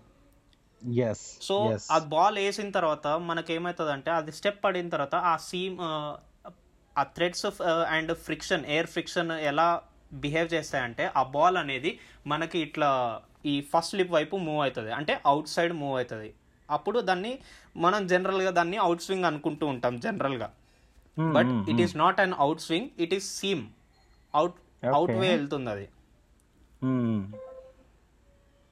సో 1.42 1.56
ఆ 1.90 1.98
బాల్ 2.12 2.38
వేసిన 2.38 2.70
తర్వాత 2.70 3.06
మనకి 3.28 3.52
ఏమవుతుంది 3.52 3.90
అంటే 3.90 4.10
అది 4.10 4.32
స్టెప్ 4.32 4.64
పడిన 4.64 4.88
తర్వాత 4.88 5.14
ఆ 5.24 5.36
సీమ్ 5.48 5.76
ఆ 6.96 7.02
threads 7.16 7.44
and 7.94 8.12
friction 8.26 8.64
air 8.66 8.86
friction 8.86 9.32
ఎలా 9.50 9.68
బిహేవ్ 10.22 10.48
చేస్తాయంటే 10.54 11.04
ఆ 11.16 11.22
బాల్ 11.34 11.56
అనేది 11.56 11.90
మనకి 12.26 12.58
ఇట్లా 12.58 12.88
ఈ 13.44 13.60
ఫస్ట్ 13.72 13.90
స్లిప్ 13.90 14.12
వైపు 14.12 14.36
మూవ్ 14.46 14.62
అవుతుంది. 14.62 14.90
అంటే 14.90 15.20
అవుట్ 15.26 15.48
సైడ్ 15.48 15.72
మూవ్ 15.72 15.94
అవుతుంది. 15.96 16.30
అప్పుడు 16.76 16.98
దాన్ని 17.08 17.32
మనం 17.76 18.00
జనరల్గా 18.12 18.50
దాన్ని 18.58 18.78
అవుట్ 18.86 19.04
స్వింగ్ 19.06 19.28
అనుకుంటూ 19.30 19.64
ఉంటాం 19.74 19.94
జనరల్గా 20.06 20.48
but 21.36 21.52
it 21.72 21.80
is 21.84 21.94
not 21.96 22.20
an 22.24 22.34
out 22.44 22.62
swing 22.66 22.88
it 23.04 23.14
is 23.18 23.28
seam 23.40 23.62
out 24.34 24.56
out 24.96 25.14
way 25.22 25.28
వెళ్తుంది 25.36 25.70
అది. 25.74 25.86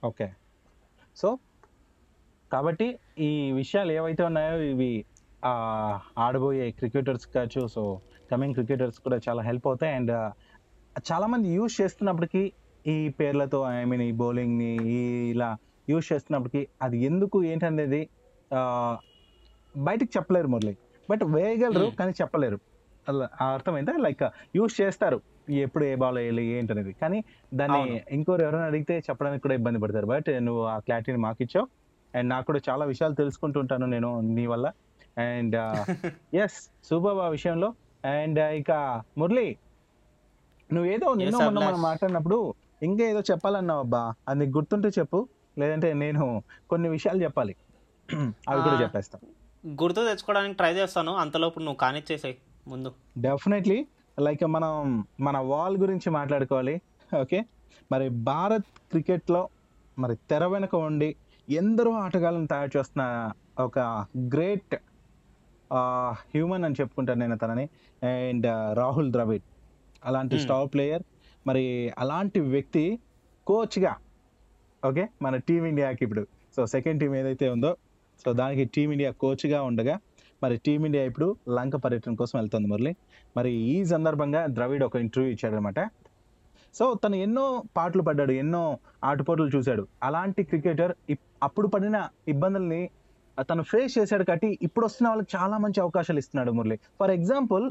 ఓకే 0.02 0.26
సో 1.16 1.28
కాబట్టి 2.50 2.86
ఈ 3.28 3.30
విషయాలు 3.52 3.92
ఏవైతే 3.98 4.22
ఉన్నాయో 4.28 4.56
ఇవి 4.72 4.92
ఆడబోయే 6.24 6.66
క్రికెటర్స్ 6.78 7.26
కావచ్చు 7.34 7.62
సో 7.74 7.82
కమింగ్ 8.30 8.56
క్రికెటర్స్ 8.58 8.98
కూడా 9.04 9.18
చాలా 9.26 9.42
హెల్ప్ 9.48 9.66
అవుతాయి. 9.70 9.92
అండ్ 9.98 10.12
చాలా 11.10 11.26
మంది 11.32 11.48
యూజ్ 11.56 11.74
చేస్తున్నప్పటికీ 11.80 12.42
ఈ 12.84 12.96
పేర్లతో 13.18 13.58
ఐ 13.70 13.84
మీన్ 13.90 14.02
ఈ 14.08 14.12
బౌలింగ్ని 14.22 14.70
ఈ 14.96 15.00
ఇలా 15.32 15.50
యూజ్ 15.88 16.12
చేస్తున్నప్పటికీ 16.12 16.68
అది 16.82 16.98
ఎందుకు 17.02 17.44
ఏంటనేది 17.44 18.02
ఆ, 18.50 18.60
బయటికి 19.74 20.10
చెప్పలేరు 20.16 20.48
మురళి. 20.48 20.74
బట్ 21.08 21.24
వేయగలరు. 21.34 21.90
కానీ 21.90 22.12
చెప్పలేరు. 22.20 22.58
అర్థమైందా? 23.48 23.92
లైక్ 23.96 24.22
యూజ్ 24.56 24.80
చేస్తారు. 24.80 25.18
ఎప్పుడు 25.58 25.84
ఏ 25.84 25.94
బాల్ 25.94 26.18
వేయాలి 26.18 26.44
ఏంటనేది. 26.50 26.92
కానీ 26.92 27.18
దాన్ని. 27.54 27.82
ఇంకోరు 28.10 28.42
ఎవరైనా 28.42 28.66
అడిగితే 28.66 28.98
చెప్పడానికి 28.98 29.42
కూడా 29.42 29.54
ఇబ్బంది 29.54 29.78
పడతారు. 29.78 30.06
బట్ 30.06 30.28
నువ్వు 30.40 30.62
ఆ 30.64 30.78
క్లారిటీని 30.78 31.18
మాకు 31.18 31.42
ఇచ్చావు. 31.42 31.66
అండ్ 32.14 32.28
నాకు 32.30 32.46
కూడా 32.46 32.60
చాలా 32.68 32.84
విషయాలు 32.84 33.14
తెలుసుకుంటుంటాను 33.14 33.86
నేను 33.86 34.20
నీ 34.20 34.46
వల్ల. 34.46 34.66
అండ్ 35.16 35.56
ఎస్ 36.34 36.58
సూపర్ 36.88 37.18
ఆ 37.18 37.28
విషయంలో. 37.28 37.68
అండ్ 38.04 38.38
ఇక 38.54 38.72
మురళి 39.18 39.48
నువ్వేదో 40.70 41.14
నిన్న 41.14 41.36
మొన్న 41.38 41.58
మనం. 41.58 41.80
మాట్లాడినప్పుడు 41.82 42.38
ఇంకా 42.82 43.04
ఏదో 43.04 43.20
చెప్పాలన్నావు 43.20 43.80
అబ్బా 43.80 44.02
అది 44.28 44.46
గుర్తుంటే 44.46 44.88
చెప్పు. 44.88 45.18
లేదంటే 45.58 45.92
నేను 45.94 46.42
కొన్ని 46.70 46.88
విషయాలు 46.88 47.22
చెప్పాలి. 47.22 47.54
అవి 48.48 48.62
కూడా. 48.62 48.82
చెప్పేస్తాను 48.82 49.26
గుర్తు 49.82 50.00
తెచ్చుకోవడానికి 50.00 50.56
ట్రై 50.56 50.72
చేస్తాను. 50.72 51.14
అంతలోపు 51.16 51.58
నువ్వు 51.58 51.76
కానిచ్చేసాయి 51.76 52.36
ముందు. 52.68 52.90
డెఫినెట్లీ 53.18 53.86
లైక్ 54.20 54.44
మనం 54.46 55.04
మన 55.20 55.38
వాల్ 55.38 55.78
గురించి 55.78 56.10
మాట్లాడుకోవాలి. 56.10 56.80
ఓకే 57.20 57.44
మరి 57.92 58.08
భారత్ 58.08 58.64
క్రికెట్లో 58.90 59.48
మరి 59.98 60.16
తెర 60.30 60.46
వెనుక 60.46 60.74
ఉండి 60.76 61.16
ఎందరో 61.48 61.92
ఆటగాళ్ళని 61.92 62.46
తయారు 62.46 62.70
చేస్తున్న 62.76 63.30
ఒక 63.58 63.78
గ్రేట్ 64.34 64.74
హ్యూమన్ 66.32 66.64
అని 66.64 66.74
చెప్పుకుంటాను 66.80 67.20
నేను 67.20 67.38
తనని. 67.38 67.68
అండ్ 68.02 68.46
రాహుల్ 68.76 69.12
ద్రవిడ్. 69.12 69.42
అలాంటి 70.04 70.34
Hmm. 70.34 70.44
స్టార్ 70.44 70.68
ప్లేయర్ 70.74 71.02
మరి 71.46 71.92
అలాంటి 71.98 72.40
వ్యక్తి 72.40 72.98
కోచ్గా 73.46 73.96
ఓకే 74.82 75.04
మన 75.22 75.36
టీమిండియాకి 75.48 76.02
ఇప్పుడు. 76.04 76.22
సో 76.56 76.60
సెకండ్ 76.66 77.00
టీం 77.00 77.12
ఏదైతే 77.20 77.46
ఉందో 77.48 77.70
సో 78.24 78.32
దానికి 78.32 78.64
టీమిండియా 78.74 79.10
కోచ్గా 79.22 79.58
ఉండగా 79.62 79.94
మరి 80.42 80.56
టీమిండియా 80.66 81.04
ఇప్పుడు 81.04 81.36
లంక 81.56 81.76
పర్యటన 81.76 82.14
కోసం 82.14 82.38
వెళ్తుంది 82.38 82.68
మురళి. 82.68 82.92
మరి 83.36 83.50
ఈ 83.72 83.84
సందర్భంగా 83.84 84.40
ద్రవిడ్ 84.56 84.84
ఒక 84.88 84.96
ఇంటర్వ్యూ 85.04 85.30
ఇచ్చాడనమాట. 85.34 85.80
సో 86.78 86.84
తను 86.94 87.16
ఎన్నో 87.26 87.44
పాటలు 87.76 88.02
పడ్డాడు 88.02 88.32
ఎన్నో 88.42 88.62
ఆటపోటలు 89.04 89.50
చూశాడు. 89.56 89.84
అలాంటి 90.02 90.42
క్రికెటర్ 90.42 90.92
అప్పుడు 91.42 91.68
పడిన 91.68 91.96
ఇబ్బందుల్ని 92.28 92.82
తను 93.48 93.62
ఫేస్ 93.62 93.92
చేశాడు 93.98 94.24
కాబట్టి 94.24 94.58
ఇప్పుడు 94.62 94.84
వస్తున్న 94.86 95.08
వాళ్ళకి 95.08 95.30
చాలా 95.36 95.56
మంచి 95.64 95.78
అవకాశాలు 95.80 96.18
ఇస్తున్నాడు 96.18 96.50
మురళి. 96.50 96.76
ఫర్ 97.00 97.10
ఎగ్జాంపుల్ 97.10 97.64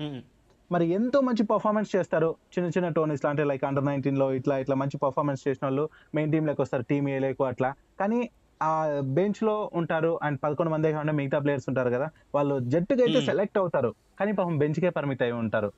మరి 0.72 0.86
ఎంతో 0.90 1.22
మంచి 1.22 1.44
పర్ఫార్మెన్స్ 1.44 1.90
చేస్తారు. 1.96 2.30
చిన్న 2.54 2.68
చిన్న 2.68 2.88
టోర్నీస్ 2.90 3.26
అంటే 3.26 3.44
లైక్ 3.44 3.64
అండర్ 3.64 3.86
నైన్టీన్లో 3.86 4.28
ఇట్లా 4.34 4.56
ఇట్లా 4.58 4.76
మంచి 4.76 4.98
పర్ఫార్మెన్స్ 4.98 5.48
చేసిన 5.48 5.64
వాళ్ళు 5.68 5.84
మెయిన్ 6.16 6.32
టీమ్లోకి 6.32 6.62
వస్తారు 6.62 6.84
టీమ్ 6.84 7.10
ఏ 7.10 7.20
లేకు 7.20 7.44
అట్లా. 7.44 7.70
కానీ 8.00 8.20
ఆ 8.62 8.72
బెంచ్లో 9.18 9.56
ఉంటారు 9.74 10.20
అండ్ 10.24 10.38
పదకొండు 10.44 10.72
మంది 10.72 10.92
కాకుండా 10.92 11.14
మిగతా 11.14 11.40
ప్లేయర్స్ 11.40 11.68
ఉంటారు 11.70 11.90
కదా 11.90 12.08
వాళ్ళు 12.36 12.60
జట్టుకి 12.74 13.02
అయితే 13.04 13.20
Hmm. 13.20 13.28
సెలెక్ట్ 13.30 13.58
అవుతారు. 13.58 13.90
కానీ 14.20 14.32
పాపం 14.32 14.56
బెంచ్ 14.58 14.80
కే 14.80 14.90
పరిమిత 14.90 15.22
అయి 15.24 15.36
ఉంటారు. 15.44 15.70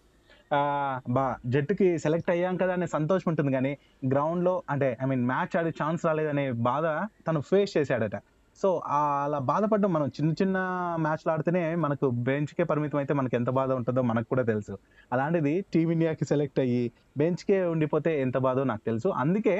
బా 1.09 1.23
జట్టుకి 1.45 1.87
సెలెక్ట్ 1.97 2.29
అయ్యాం 2.29 2.57
కదా 2.57 2.73
అనే 2.73 2.87
సంతోషం 2.87 3.27
ఉంటుంది 3.31 3.51
కానీ 3.51 3.71
గ్రౌండ్లో 4.13 4.63
అంటే 4.69 4.97
ఐ 5.03 5.05
మీన్ 5.05 5.25
మ్యాచ్ 5.25 5.57
ఆడే 5.57 5.71
ఛాన్స్ 5.81 6.05
రాలేదనే 6.05 6.45
బాధ 6.69 6.85
తను 7.27 7.41
ఫేస్ 7.41 7.73
చేశాడట. 7.77 8.15
సో 8.61 8.69
అలా 8.87 9.39
బాధపడడం 9.49 9.93
మనం 9.93 10.07
చిన్న 10.07 10.31
చిన్న 10.31 10.57
మ్యాచ్లు 10.99 11.31
ఆడితేనే 11.31 11.75
మనకు 11.75 12.09
బెంచ్కే 12.27 12.63
పరిమితం 12.63 12.97
అయితే 12.97 13.13
మనకు 13.13 13.35
ఎంత 13.35 13.49
బాధ 13.49 13.71
ఉంటుందో 13.71 14.01
మనకు 14.01 14.27
కూడా 14.29 14.43
తెలుసు. 14.43 14.73
అలాంటిది 15.13 15.53
టీమిండియాకి 15.73 16.25
సెలెక్ట్ 16.25 16.59
అయ్యి 16.59 16.83
బెంచ్కే 17.17 17.59
ఉండిపోతే 17.61 18.21
ఎంత 18.21 18.37
బాధో 18.37 18.63
నాకు 18.63 18.83
తెలుసు. 18.85 19.07
అందుకే 19.07 19.55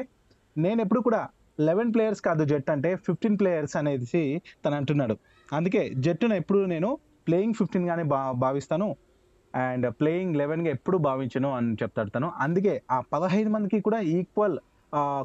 నేను 0.57 0.81
ఎప్పుడు 0.81 0.99
కూడా 0.99 1.21
లెవెన్ 1.59 1.93
ప్లేయర్స్ 1.93 2.21
కాదు 2.21 2.43
జట్ 2.45 2.69
అంటే 2.69 2.95
ఫిఫ్టీన్ 2.95 3.39
ప్లేయర్స్ 3.39 3.77
అనేసి 3.77 4.23
తను 4.65 4.75
అంటున్నాడు. 4.75 5.15
అందుకే 5.53 5.81
జట్టును 5.97 6.33
ఎప్పుడు 6.33 6.59
నేను 6.65 6.89
ప్లేయింగ్ 7.27 7.53
ఫిఫ్టీన్గానే 7.53 8.03
బా 8.03 8.19
భావిస్తాను. 8.31 8.89
అండ్ 9.55 9.85
ప్లేయింగ్ 9.99 10.35
లెవెన్గా 10.35 10.69
ఎప్పుడు 10.69 10.97
భావించను 10.97 11.49
అని 11.55 11.73
చెప్తాడు 11.73 12.09
తను. 12.09 12.27
అందుకే 12.39 12.73
ఆ 12.91 12.99
పదహైదు 13.13 13.49
మందికి 13.49 13.79
కూడా 13.79 13.99
ఈక్వల్ 13.99 14.57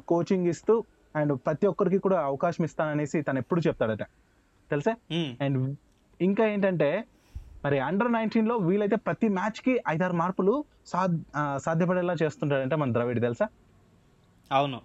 కోచింగ్ 0.08 0.46
ఇస్తూ 0.46 0.74
అండ్ 1.14 1.32
ప్రతి 1.46 1.66
ఒక్కరికి 1.66 1.98
కూడా 1.98 2.18
అవకాశం 2.20 2.64
ఇస్తాననేసి 2.64 3.22
తను 3.22 3.38
ఎప్పుడు 3.38 3.60
చెప్తాడట. 3.66 4.04
తెలుసా? 4.70 4.92
అండ్ 5.40 5.58
ఇంకా 6.20 6.44
ఏంటంటే 6.46 6.88
మరి 7.64 7.78
అండర్ 7.78 8.12
నైన్టీన్లో 8.12 8.56
వీలైతే 8.56 8.96
ప్రతి 8.96 9.28
మ్యాచ్కి 9.28 9.74
ఐదారు 9.88 10.12
మార్పులు 10.12 10.54
సాధ్ 10.86 11.16
సాధ్యపడేలా 11.56 12.14
చేస్తుంటాడంటే 12.22 12.76
మన 12.76 12.92
ద్రవిడ్ 12.92 13.20
తెలుసా? 13.22 13.46
అవును. 14.50 14.80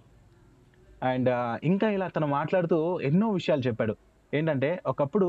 అండ్ 1.02 1.30
ఇంకా 1.64 1.88
ఇలా 1.90 2.08
తను 2.08 2.26
మాట్లాడుతూ 2.26 3.00
ఎన్నో 3.00 3.30
విషయాలు 3.30 3.60
చెప్పాడు. 3.60 3.94
ఏంటంటే 4.34 4.70
ఒకప్పుడు 4.86 5.28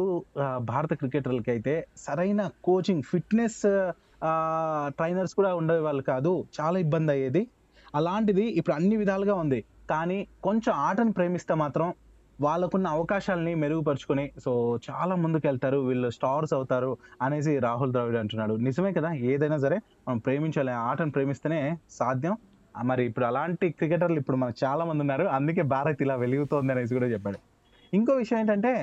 భారత 0.63 0.93
క్రికెటర్లకి 0.93 1.51
అయితే 1.51 1.73
సరైన 1.97 2.41
కోచింగ్ 2.63 3.03
ఫిట్నెస్ 3.03 3.61
ట్రైనర్స్ 4.87 5.35
కూడా 5.35 5.55
ఉండేవాళ్ళు 5.55 6.03
కాదు. 6.03 6.45
చాలా 6.59 6.79
ఇబ్బంది 6.79 7.11
అయ్యేది. 7.11 7.41
అలాంటిది 7.95 8.45
ఇప్పుడు 8.59 8.75
అన్ని 8.75 8.95
విధాలుగా 8.95 9.35
ఉంది. 9.35 9.59
కానీ 9.91 10.27
కొంచెం 10.43 10.73
ఆటను 10.75 11.11
ప్రేమిస్తే 11.11 11.53
మాత్రం 11.53 11.87
వాళ్ళకున్న 12.41 12.87
అవకాశాలని 12.87 13.55
మెరుగుపరుచుకొని 13.55 14.31
సో 14.45 14.51
చాలా 14.89 15.15
ముందుకు 15.15 15.47
వెళ్తారు 15.47 15.77
వీళ్ళు 15.77 16.09
స్టార్స్ 16.09 16.53
అవుతారు 16.53 16.91
అనేసి 17.21 17.59
రాహుల్ 17.59 17.91
ద్రవిడ్ 17.91 18.17
అంటున్నాడు. 18.17 18.53
నిజమే 18.67 18.91
కదా? 18.93 19.13
ఏదైనా 19.31 19.57
సరే 19.57 19.77
మనం 20.07 20.17
ప్రేమించాలి 20.17 20.71
ఆటను 20.71 21.11
ప్రేమిస్తేనే 21.11 21.59
సాధ్యం. 21.89 22.35
మరి 22.83 23.03
ఇప్పుడు 23.05 23.25
అలాంటి 23.25 23.69
క్రికెటర్లు 23.69 24.19
ఇప్పుడు 24.19 24.37
మనకు 24.37 24.65
చాలా 24.65 24.85
మంది 24.85 25.01
ఉన్నారు 25.01 25.25
అందుకే 25.37 25.61
భారత్ 25.75 26.01
ఇలా 26.01 26.15
వెలుగుతోంది 26.15 26.71
అనేసి 26.73 26.93
కూడా 26.93 27.07
చెప్పాడు. 27.07 27.39
ఇంకో 27.93 28.13
విషయం 28.13 28.39
ఏంటంటే 28.39 28.73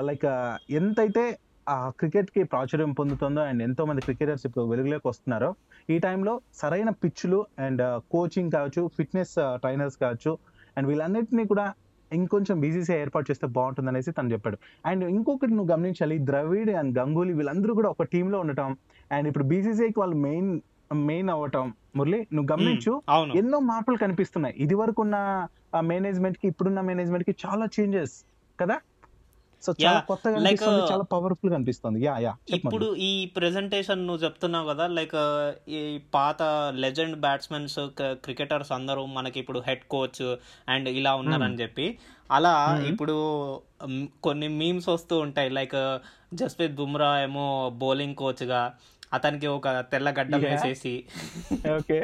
లైక్ 0.00 0.28
ఎంతైతే 0.72 1.24
ఆ 1.66 1.90
క్రికెట్కి 1.98 2.42
ప్రాచుర్యం 2.42 2.92
పొందుతుందో 2.92 3.40
అండ్ 3.40 3.62
ఎంతో 3.62 3.84
మంది 3.84 4.00
క్రికెటర్స్ 4.00 4.46
ఇప్పుడు 4.46 4.64
వెలుగులోకి 4.64 5.08
వస్తున్నారో 5.08 5.50
ఈ 5.90 5.98
టైంలో 5.98 6.40
సరైన 6.54 6.90
పిచ్లు 7.02 7.46
అండ్ 7.58 7.82
కోచింగ్ 8.10 8.50
కావచ్చు 8.50 8.90
ఫిట్నెస్ 8.96 9.34
ట్రైనర్స్ 9.56 9.96
కావచ్చు 9.96 10.32
అండ్ 10.76 10.88
వీళ్ళన్నిటినీ 10.88 11.44
కూడా 11.44 11.66
ఇంకొంచెం 12.10 12.60
బీసీసీ 12.60 12.92
ఏర్పాటు 12.92 13.26
చేస్తే 13.30 13.46
బాగుంటుంది 13.46 13.88
అనేసి 13.88 14.10
తను 14.12 14.32
చెప్పాడు. 14.32 14.56
అండ్ 14.86 15.04
ఇంకొకటి 15.04 15.52
నువ్వు 15.52 15.72
గమనించాలి 15.72 16.18
ద్రవిడ్ 16.18 16.70
అండ్ 16.70 16.98
గంగూలీ 16.98 17.32
వీళ్ళందరూ 17.32 17.74
కూడా 17.74 17.88
ఒక 17.88 18.02
టీంలో 18.02 18.40
ఉండటం 18.40 18.70
అండ్ 19.10 19.28
ఇప్పుడు 19.28 19.44
బీసీసీకి 19.44 20.00
వాళ్ళు 20.00 20.16
మెయిన్ 20.16 20.50
మెయిన్ 20.94 21.30
అవ్వటం. 21.30 21.66
మురళి 21.96 22.26
నువ్వు 22.32 22.48
గమనించు 22.52 22.92
ఎన్నో 23.40 23.58
మార్పులు 23.60 23.96
కనిపిస్తున్నాయి. 23.96 24.54
ఇది 24.58 24.74
వరకు 24.74 25.02
ఉన్న 25.02 25.16
మేనేజ్మెంట్కి 25.80 26.48
ఇప్పుడున్న 26.48 26.80
మేనేజ్మెంట్కి 26.80 27.34
చాలా 27.46 27.68
చేంజెస్ 27.76 28.14
కదా? 28.58 28.76
సో 29.62 29.70
చాలా 29.80 30.00
కొత్తగా 30.08 30.36
కనిపిస్తుంది 30.36 30.80
uh, 30.80 30.90
చాలా 30.90 31.04
పవర్ఫుల్ 31.12 31.50
కనిపిస్తుంది 31.54 31.98
యా 32.04 32.14
యా 32.24 32.32
ఇప్పుడు 32.58 32.86
ఈ 33.06 33.10
ప్రెజెంటేషన్ 33.36 34.06
నువ్వు 34.06 34.22
చెప్తున్నావు 34.24 34.66
కదా 34.70 34.84
లైక్ 34.96 35.16
ఈ 35.72 35.80
పాత 36.14 36.40
లెజెండ్ 36.84 37.16
బ్యాట్స్మెన్స్ 37.24 37.76
క్రికెటర్స్ 38.24 38.72
అందరూ 38.72 39.02
మనకి 39.16 39.38
ఇప్పుడు 39.42 39.60
హెడ్ 39.66 39.84
కోచ్ 39.88 40.22
అండ్ 40.68 40.88
ఇలా 40.92 41.12
ఉన్నారని 41.22 41.60
చెప్పి. 41.62 41.86
అలా 42.30 42.54
Hmm. 42.70 42.86
ఇప్పుడు 42.90 43.14
మ్, 43.90 44.06
కొన్ని 44.20 44.48
మీమ్స్ 44.58 44.88
వస్తూ 44.88 45.14
ఉంటాయి 45.18 45.50
లైక్ 45.50 45.76
జస్ప్రీత్ 46.34 46.74
బుమ్రా 46.74 47.10
ఏమో 47.22 47.46
బౌలింగ్ 47.80 48.16
కోచ్గా 48.16 48.62
అతనికి 49.12 49.48
ఒక 49.50 49.68
తెల్ల 49.92 50.08
గడ్డం. 50.10 50.40
వేసేసి. 50.46 50.92
ఓకే 51.76 51.98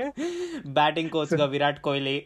బ్యాటింగ్ 0.79 1.11
కోచ్గా 1.11 1.47
Virat 1.53 1.81
Kohli. 1.81 2.17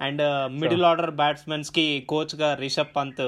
And 0.00 0.22
middle 0.58 0.84
order 0.84 1.10
బ్యాట్స్మెన్స్కి 1.14 2.06
కోచ్గా 2.08 2.54
రిషబ్ 2.54 2.96
పంత్ 2.96 3.22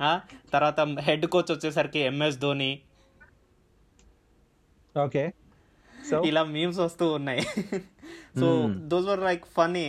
ఆ, 0.00 0.10
తర్వాత 0.52 0.80
హెడ్ 1.00 1.26
కోచ్ 1.26 1.52
వచ్చేసరికి 1.52 1.98
ఎంఎస్ 2.00 2.38
ధోని. 2.38 2.72
ఓకే 4.94 5.24
సో 5.94 6.16
ఇలా 6.24 6.42
మీమ్స్ 6.50 6.78
వస్తూ 6.78 7.12
ఉన్నాయి. 7.12 7.42
So. 8.40 8.46
Those 8.88 9.06
were 9.06 9.20
like 9.20 9.46
funny 9.46 9.84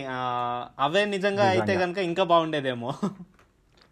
అవే 0.78 1.04
నిజంగా 1.06 1.44
అయితే. 1.48 1.72
కనుక 1.76 1.98
ఇంకా 2.04 2.24
బాగుండేదేమో. 2.24 2.90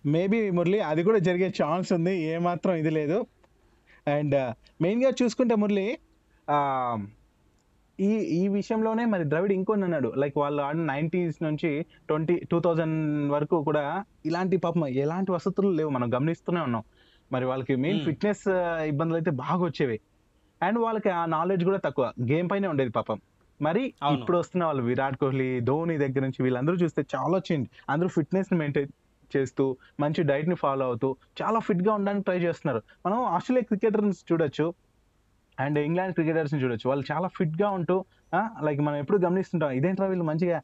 మేబీ 0.06 0.50
మురళి 0.50 0.80
అది 0.82 1.02
కూడా 1.02 1.18
జరిగే 1.18 1.48
ఛాన్స్ 1.58 1.92
ఉంది. 1.92 2.14
ఏ 2.26 2.38
మాత్రం 2.38 2.74
ఇది 2.74 2.90
లేదు. 2.90 3.18
అండ్ 4.06 4.36
మెయిన్గా 4.80 5.10
చూసుకుంటే 5.20 5.54
మురళి 5.54 5.86
ఈ 8.00 8.08
ఈ 8.40 8.48
విషయంలోనే 8.48 9.04
మరి 9.04 9.24
ద్రవిడ్ 9.30 9.52
ఇంకొని 9.52 9.84
అన్నాడు. 9.84 10.12
లైక్ 10.16 10.38
వాళ్ళు 10.38 10.62
ఆడిన 10.62 10.84
నైన్టీస్ 10.84 11.42
నుంచి 11.42 11.70
ట్వంటీ 12.08 12.40
టూ 12.50 12.60
థౌజండ్ 12.60 13.32
వరకు 13.32 13.64
కూడా 13.64 14.04
ఇలాంటి 14.26 14.56
పాపం 14.56 14.86
ఎలాంటి 14.86 15.32
వసతులు 15.32 15.68
లేవు. 15.68 15.90
మనం 15.90 16.14
గమనిస్తూనే 16.14 16.60
ఉన్నాం. 16.60 16.84
మరి 17.32 17.44
వాళ్ళకి 17.44 17.76
మెయిన్. 17.76 18.00
ఫిట్నెస్ 18.00 18.44
ఇబ్బందులు 18.86 19.16
అయితే 19.16 19.30
బాగా 19.30 19.64
వచ్చేవి. 19.64 20.00
అండ్ 20.62 20.78
వాళ్ళకి 20.78 21.10
ఆ 21.10 21.24
నాలెడ్జ్ 21.26 21.64
కూడా 21.64 21.78
తక్కువ. 21.78 22.12
గేమ్ 22.30 22.50
పైనే 22.52 22.68
ఉండేది 22.68 22.90
పాపం. 22.90 23.18
మరి. 23.62 23.94
ఇప్పుడు 24.12 24.38
వస్తున్న 24.38 24.64
వాళ్ళు 24.64 24.82
విరాట్ 24.82 25.16
కోహ్లీ 25.16 25.60
ధోని 25.60 25.98
దగ్గర 25.98 26.20
నుంచి 26.20 26.42
వీళ్ళందరూ 26.42 26.76
చూస్తే 26.76 27.04
చాలా 27.16 27.38
చేంజ్ 27.38 27.68
అందరూ 27.90 28.08
ఫిట్నెస్ని 28.08 28.58
మెయింటైన్ 28.58 28.88
చేస్తూ 29.36 29.76
మంచి 30.00 30.22
డైట్ని 30.22 30.54
ఫాలో 30.54 30.86
అవుతూ 30.86 31.16
చాలా 31.42 31.58
ఫిట్గా 31.58 31.92
ఉండడానికి 31.94 32.24
ట్రై 32.24 32.38
చేస్తున్నారు. 32.38 32.82
మనం 33.06 33.18
ఆస్ట్రేలియా 33.24 33.62
క్రికెటర్స్ 33.62 34.32
చూడొచ్చు. 34.32 34.66
అండ్ 35.62 35.78
ఇంగ్లాండ్ 35.86 36.14
క్రికెటర్స్ని 36.18 36.60
చూడొచ్చు. 36.62 36.86
వాళ్ళు 36.90 37.04
చాలా 37.12 37.28
ఫిట్గా 37.38 37.68
ఉంటూ 37.78 37.96
లైక్ 38.66 38.80
మనం 38.86 38.98
ఎప్పుడు 39.02 39.18
గమనిస్తుంటాం 39.26 39.72
ఇదేంట్రా 39.78 40.08
వీళ్ళు 40.10 40.26
మంచిగా 40.30 40.58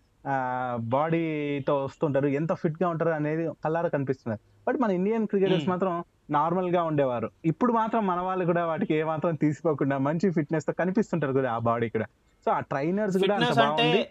బాడీతో 0.95 1.75
వస్తుంటారు 1.85 2.29
ఎంత 2.39 2.53
ఫిట్గా 2.61 2.87
ఉంటారు 2.93 3.13
అనేది 3.19 3.43
కల్లారా 3.65 3.89
కనిపిస్తున్నారు. 3.95 4.41
బట్ 4.69 4.79
మన 4.83 4.91
ఇండియన్ 4.99 5.27
క్రికెటర్స్. 5.33 5.69
మాత్రం 5.73 5.93
నార్మల్గా 6.37 6.83
ఉండేవారు. 6.91 7.29
ఇప్పుడు 7.51 7.73
మాత్రం 7.73 8.03
మన 8.11 8.21
వాళ్ళు 8.29 8.45
కూడా 8.51 8.63
వాటికి 8.71 8.93
ఏ 8.99 9.03
మాత్రం 9.11 9.35
తీసుకోకుండా 9.45 9.97
మంచి 10.07 10.29
ఫిట్నెస్తో 10.37 10.73
కనిపిస్తుంటారు 10.81 11.35
కూడా 11.39 11.51
ఆ 11.57 11.59
బాడీ 11.71 11.89
కూడా. 11.97 12.07
సో 12.47 12.51
ఆ 12.57 12.61
ట్రైనర్స్ 12.73 13.19
కూడా 13.25 13.37
అంత 13.41 13.53
బాగుంది 13.61 14.03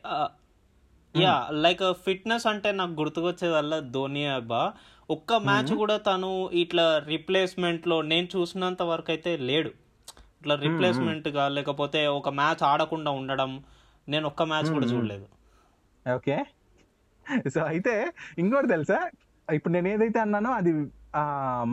యా 1.15 1.35
లైక్ 1.65 1.83
ఫిట్నెస్ 2.05 2.45
అంటే 2.51 2.69
నాకు 2.79 2.93
గుర్తుకొచ్చేదల్లా 3.01 3.77
ధోని 3.95 4.23
అబ్బా. 4.37 4.61
ఒక్క 5.09 5.33
మ్యాచ్ 5.47 5.71
కూడా 5.81 5.95
తను 6.07 6.31
ఇట్లా 6.61 6.85
రిప్లేస్మెంట్లో 7.07 7.97
నేను 8.11 8.27
చూసినంత 8.35 8.81
వరకు 8.91 9.09
అయితే 9.11 9.33
లేడు. 9.49 9.71
ఇట్లా 10.45 10.55
రిప్లేస్మెంట్గా 10.63 11.43
లేకపోతే 11.49 11.99
ఒక 12.17 12.29
మ్యాచ్ 12.39 12.59
ఆడకుండా 12.71 13.11
ఉండడం 13.19 13.51
నేను 14.07 14.25
ఒక్క 14.29 14.43
మ్యాచ్ 14.49 14.67
కూడా 14.73 14.87
చూడలేదు. 14.89 15.25
ఓకే. 16.15 16.35
సో 17.53 17.59
అయితే 17.69 17.93
ఇంకోటి 18.41 18.67
తెలుసా? 18.67 18.97
ఇప్పుడు 19.47 19.73
నేను 19.75 19.87
ఏదైతే 19.93 20.19
అన్నానో 20.25 20.51
అది 20.59 20.71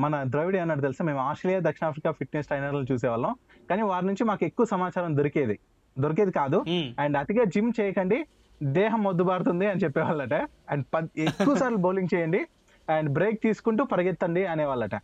మన 0.02 0.22
ద్రవిడ్ 0.32 0.56
అన్నాడు 0.62 0.82
తెలుసా? 0.86 1.04
మేము 1.08 1.20
ఆస్ట్రేలియా 1.28 1.60
దక్షిణాఫ్రికా 1.68 2.12
ఫిట్నెస్ 2.20 2.46
ట్రైనర్లు 2.46 2.82
చూసేవాళ్ళం. 2.92 3.34
కానీ 3.70 3.82
వారి 3.92 4.06
నుంచి 4.06 4.24
మాకు 4.30 4.44
ఎక్కువ 4.44 4.66
సమాచారం 4.66 5.16
దొరికేది. 5.20 5.58
దొరికేది 5.96 6.34
కాదు. 6.40 6.60
అండ్ 7.02 7.16
అతిగా 7.22 7.44
జిమ్ 7.54 7.72
చేయకండి 7.80 8.20
దేహం 8.62 9.00
మొద్దుబారుతుంది 9.08 9.66
అని 9.70 9.80
చెప్పేవాళ్ళట. 9.84 10.34
అండ్ 10.72 10.84
ఎక్కువ 11.28 11.54
సార్లు 11.62 11.80
బౌలింగ్ 11.86 12.12
చేయండి 12.14 12.42
అండ్ 12.88 13.10
బ్రేక్ 13.18 13.40
తీసుకుంటూ 13.42 13.84
పరిగెత్తండి 13.94 14.44
అనేవాళ్ళట. 14.54 14.96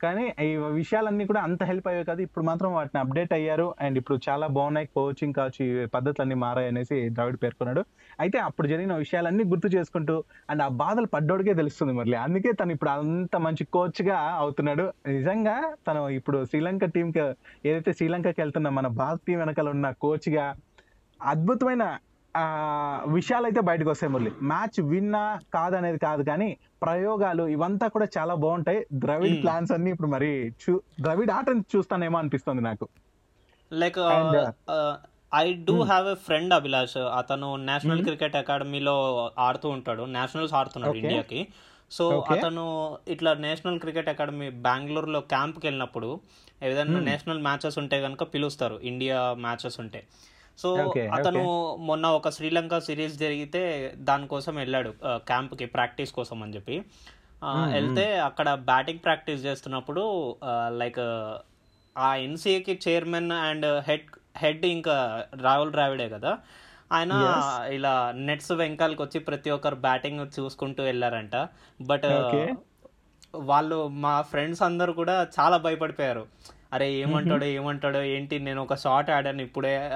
కానీ 0.00 0.24
ఈ 0.42 0.48
విషయాలన్నీ 0.78 1.24
కూడా 1.28 1.40
అంత 1.46 1.62
హెల్ప్ 1.64 1.86
అయ్యాయి 1.90 2.06
కాదు. 2.08 2.20
ఇప్పుడు 2.26 2.44
మాత్రం 2.44 2.70
వాటిని 2.72 2.98
అప్డేట్ 3.02 3.32
అయ్యారు. 3.32 3.66
అండ్ 3.80 3.96
ఇప్పుడు 4.00 4.16
చాలా 4.26 4.46
బాగున్నాయి. 4.56 4.86
కోచింగ్ 4.96 5.34
కావచ్చు 5.34 5.60
ఈ 5.66 5.86
పద్ధతులన్నీ 5.94 6.36
మారాయి 6.42 6.68
అనేసి 6.68 6.96
ద్రావిడ్ 7.16 7.38
పేర్కొన్నాడు. 7.42 7.82
అయితే 8.20 8.38
అప్పుడు 8.48 8.66
జరిగిన 8.72 8.94
విషయాలన్నీ 9.04 9.44
గుర్తు 9.52 9.70
చేసుకుంటూ 9.76 10.16
అండ్ 10.50 10.64
ఆ 10.66 10.68
బాధలు 10.82 11.10
పడ్డోడికే 11.14 11.54
తెలుస్తుంది 11.54 11.94
మరి 12.00 12.16
అందుకే 12.24 12.52
తను 12.52 12.72
ఇప్పుడు 12.76 12.92
అంత 12.96 13.36
మంచి 13.46 13.66
కోచ్గా 13.76 14.18
అవుతున్నాడు. 14.42 14.86
నిజంగా 15.08 15.56
తను 15.88 16.02
ఇప్పుడు 16.18 16.40
శ్రీలంక 16.44 16.84
టీంకి 16.96 17.22
ఏదైతే 17.68 17.92
శ్రీలంకకి 17.92 18.40
వెళ్తున్న 18.40 18.68
మన 18.70 18.86
భారత్ 19.00 19.24
టీం 19.26 19.38
వెనకాల 19.38 19.70
ఉన్న 19.76 19.88
కోచ్గా 20.04 20.46
అద్భుతమైన 21.20 21.84
విషయాలు 23.14 23.46
అయితే 23.48 23.60
బయటకు 23.68 23.88
వస్తాయి 23.90 24.10
మురళి 24.12 24.30
మ్యాచ్ 24.42 24.78
విన్నా 24.88 25.22
కాదనేది 25.54 25.98
కాదు 25.98 26.22
కానీ 26.22 26.48
ప్రయోగాలు 26.82 27.42
ఇవంతా 27.42 27.86
కూడా 27.88 28.06
చాలా 28.18 28.34
బాగుంటాయి. 28.34 28.86
ద్రవిడ్. 28.92 29.42
ప్లాన్స్ 29.42 29.72
అన్ని 29.72 29.90
ఇప్పుడు 29.90 30.08
మరి 30.08 30.48
చూ 30.48 30.80
ద్రవిడ్ 31.00 31.30
ఆటను 31.30 31.64
చూస్తానేమో 31.76 32.18
అనిపిస్తుంది 32.18 32.62
నాకు. 32.62 32.88
Like 33.72 33.98
I 35.34 35.52
do 35.52 35.82
have 35.82 36.08
a 36.08 36.14
friend 36.14 36.54
Abhilash. 36.54 36.96
అతను 36.96 37.56
నేషనల్ 37.56 38.04
క్రికెట్ 38.04 38.36
అకాడమీలో 38.36 39.30
ఆడుతూ 39.38 39.68
ఉంటాడు. 39.68 40.02
నేషనల్స్ 40.02 40.54
ఆడుతున్నాడు. 40.54 40.96
ఇండియాకి. 40.96 41.48
సో. 41.90 42.24
అతను 42.30 42.98
ఇట్లా 43.08 43.34
నేషనల్ 43.34 43.80
క్రికెట్ 43.80 44.08
అకాడమీ 44.08 44.50
బెంగళూరులో 44.50 45.20
క్యాంప్కి 45.20 45.66
వెళ్ళినప్పుడు 45.66 46.20
ఏదైనా 46.62 47.00
నేషనల్ 47.00 47.42
మ్యాచెస్ 47.42 47.78
ఉంటే 47.78 48.02
కనుక 48.02 48.22
పిలుస్తారు. 48.22 48.80
ఇండియా 48.82 49.32
మ్యాచెస్ 49.32 49.80
ఉంటే. 49.80 50.06
సో 50.58 50.94
అతను 51.14 51.76
మొన్న 51.76 52.06
ఒక 52.06 52.28
శ్రీలంక 52.28 52.78
సిరీస్ 52.78 53.18
జరిగితే 53.18 53.92
దానికోసం 53.96 54.54
వెళ్ళాడు 54.56 54.94
క్యాంప్కి 55.06 55.66
ప్రాక్టీస్ 55.66 56.12
కోసం 56.12 56.42
అని 56.42 56.54
చెప్పి. 56.54 56.82
వెళ్తే 57.72 58.18
అక్కడ 58.18 58.54
బ్యాటింగ్ 58.54 58.98
ప్రాక్టీస్ 58.98 59.44
చేస్తున్నప్పుడు 59.44 60.36
లైక్ 60.68 60.98
ఆ 61.98 62.14
ఎన్సీఏకి 62.14 62.80
చైర్మన్ 62.88 63.32
అండ్ 63.32 63.66
హెడ్ 63.88 64.06
హెడ్ 64.36 64.66
ఇంకా 64.66 65.26
రాహుల్ 65.40 65.70
ద్రావిడే 65.70 66.08
కదా. 66.08 66.38
ఆయన 66.92 67.12
ఇలా 67.72 68.12
నెట్స్ 68.16 68.52
వెంకాలకి 68.52 69.02
వచ్చి 69.02 69.20
ప్రతి 69.20 69.50
ఒక్కరు 69.50 69.74
బ్యాటింగ్ 69.74 70.26
చూసుకుంటూ 70.40 70.82
వెళ్ళారంట. 70.82 71.48
బట్. 71.82 72.04
వాళ్ళు 73.34 73.88
మా 73.88 74.22
ఫ్రెండ్స్ 74.22 74.62
అందరు 74.62 74.92
కూడా 74.92 75.26
చాలా 75.40 75.56
భయపడిపోయారు. 75.56 76.26
అరే 76.72 76.92
ఏమంటాడో 76.92 77.46
ఏమంటాడో 77.46 78.02
ఏంటి 78.02 78.38
నేను 78.38 78.62
ఒక 78.62 78.74
షాట్ 78.74 79.10
ఆడాను 79.10 79.42
ఇప్పుడే 79.42 79.90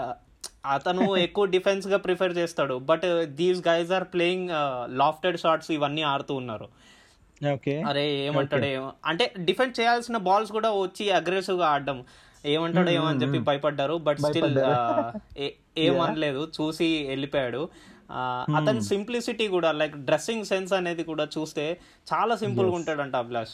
అతను 0.66 1.16
ఎక్కువ 1.16 1.44
డిఫెన్స్గా 1.44 1.96
ప్రిఫర్ 1.96 2.38
చేస్తాడు. 2.38 2.79
But 2.79 3.03
these 3.25 3.68
guys 3.68 3.92
are 3.92 4.05
playing 4.05 4.49
lofted 4.96 5.40
shots 5.40 5.70
ఇవన్నీ 5.70 6.03
ఆడుతూ 6.03 6.35
ఉన్నారు. 6.35 6.68
ఓకే. 7.53 7.83
అరే 7.83 8.11
ఏమంటాడో 8.11 8.66
ఏమో. 8.66 8.92
అంటే 9.07 9.33
డిఫెండ్ 9.38 9.81
చేయాల్సిన 9.81 10.16
బాల్స్ 10.16 10.53
కూడా 10.53 10.70
వచ్చి 10.70 11.11
అగ్రెసివ్గా 11.11 11.66
ఆడడం. 11.66 12.05
ఏమంటాడో 12.46 12.90
ఏమో 12.90 13.07
అని 13.07 13.23
చెప్పి 13.23 13.38
భయపడ్డారు. 13.38 13.94
బట్ 13.94 14.18
స్టిల్ 14.18 14.59
ఏమనలేదు 15.79 16.53
చూసి 16.61 17.07
వెళ్ళిపోయాడు. 17.09 17.68
ఆ, 18.12 18.46
అతని 18.57 18.83
సింప్లిసిటీ 18.83 19.49
కూడా 19.49 19.73
లైక్ 19.73 19.96
డ్రెస్సింగ్ 19.96 20.44
సెన్స్ 20.44 20.73
అనేది 20.73 21.05
కూడా 21.05 21.29
చూస్తే 21.38 21.81
చాలా 22.14 22.37
సింపుల్గా 22.37 22.73
ఉంటాడంట 22.75 23.16
అభిలాష్. 23.16 23.51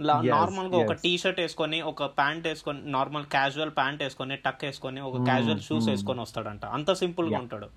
నార్మల్గా 0.00 0.78
ఒక 0.78 0.92
టీ 0.92 1.18
షర్ట్ 1.18 1.40
వేసుకొని 1.40 1.82
ఒక 1.82 2.04
ప్యాంట్ 2.04 2.46
వేసుకొని 2.46 2.80
నార్మల్ 2.90 3.24
క్యాజువల్ 3.24 3.70
ప్యాంట్ 3.70 4.02
వేసుకొని 4.02 4.36
టక్ 4.36 4.64
వేసుకొని 4.64 5.00
ఒక 5.00 5.24
క్యాజువల్ 5.24 5.60
షూస్ 5.60 5.88
వేసుకొని 5.88 6.20
వస్తాడంట. 6.20 6.64
అంత 6.64 6.92
సింపుల్గా 6.92 7.38
ఉంటాడు. 7.38 7.68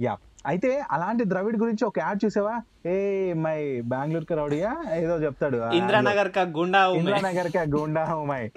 యా 0.00 0.16
అయితే 0.46 0.82
అలాంటి 0.90 1.24
ద్రవిడ్ 1.24 1.56
గురించి 1.56 1.84
ఒక 1.84 1.98
యాడ్ 1.98 2.24
చూసావా? 2.24 2.62
ఏ 2.86 3.32
మై 3.32 3.80
బెంగళూరుకి 3.80 4.34
రౌడియా? 4.34 4.76
ఏదో 4.94 5.14
చెప్తాడు. 5.16 5.56
ఇంద్రానగర్ 5.74 6.30
కా 6.32 6.42
గుండా. 6.42 6.86
ఇంద్రానగర్ 6.86 7.50
కా 7.56 7.62
గుండా 7.76 8.04
మై 8.14 8.50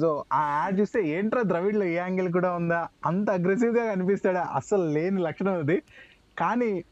సో 0.00 0.24
ఆ 0.32 0.62
యాడ్ 0.62 0.80
చూస్తే 0.80 1.08
ఏంట్రా 1.08 1.42
ద్రవిడ్లో 1.42 1.84
ఏ 1.84 1.94
యాంగిల్ 1.94 2.32
కూడా 2.32 2.52
ఉందా? 2.52 2.88
అంత 3.06 3.30
అగ్రెసివ్గా 3.30 3.84
కనిపిస్తాడా? 3.92 4.48
అసలు 4.54 4.86
లేని 4.86 5.22
లక్షణం 5.22 5.58
అది. 5.58 5.82
కానీ 6.38 6.84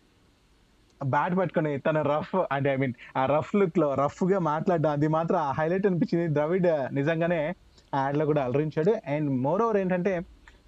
బ్యాట్ 1.05 1.39
పట్టుకొని 1.39 1.79
తన 1.79 2.03
రఫ్ 2.03 2.37
అంటే 2.53 2.71
ఐ 2.71 2.77
మీన్ 2.77 2.95
ఆ 3.17 3.27
రఫ్ 3.27 3.57
లుక్లో 3.57 3.95
రఫ్గా 3.95 4.39
మాట్లాడడం 4.39 4.91
అది 4.91 5.09
మాత్రం 5.09 5.39
హైలైట్ 5.39 5.87
అనిపించింది. 5.87 6.35
ద్రవిడ్ 6.35 6.95
నిజంగానే 6.95 7.55
ఆ 7.95 8.05
యాడ్లో 8.05 8.27
కూడా 8.27 8.45
అలరించాడు. 8.45 8.95
అండ్ 9.07 9.31
మోర్ 9.31 9.63
ఓవర్ 9.63 9.77
ఏంటంటే 9.77 10.21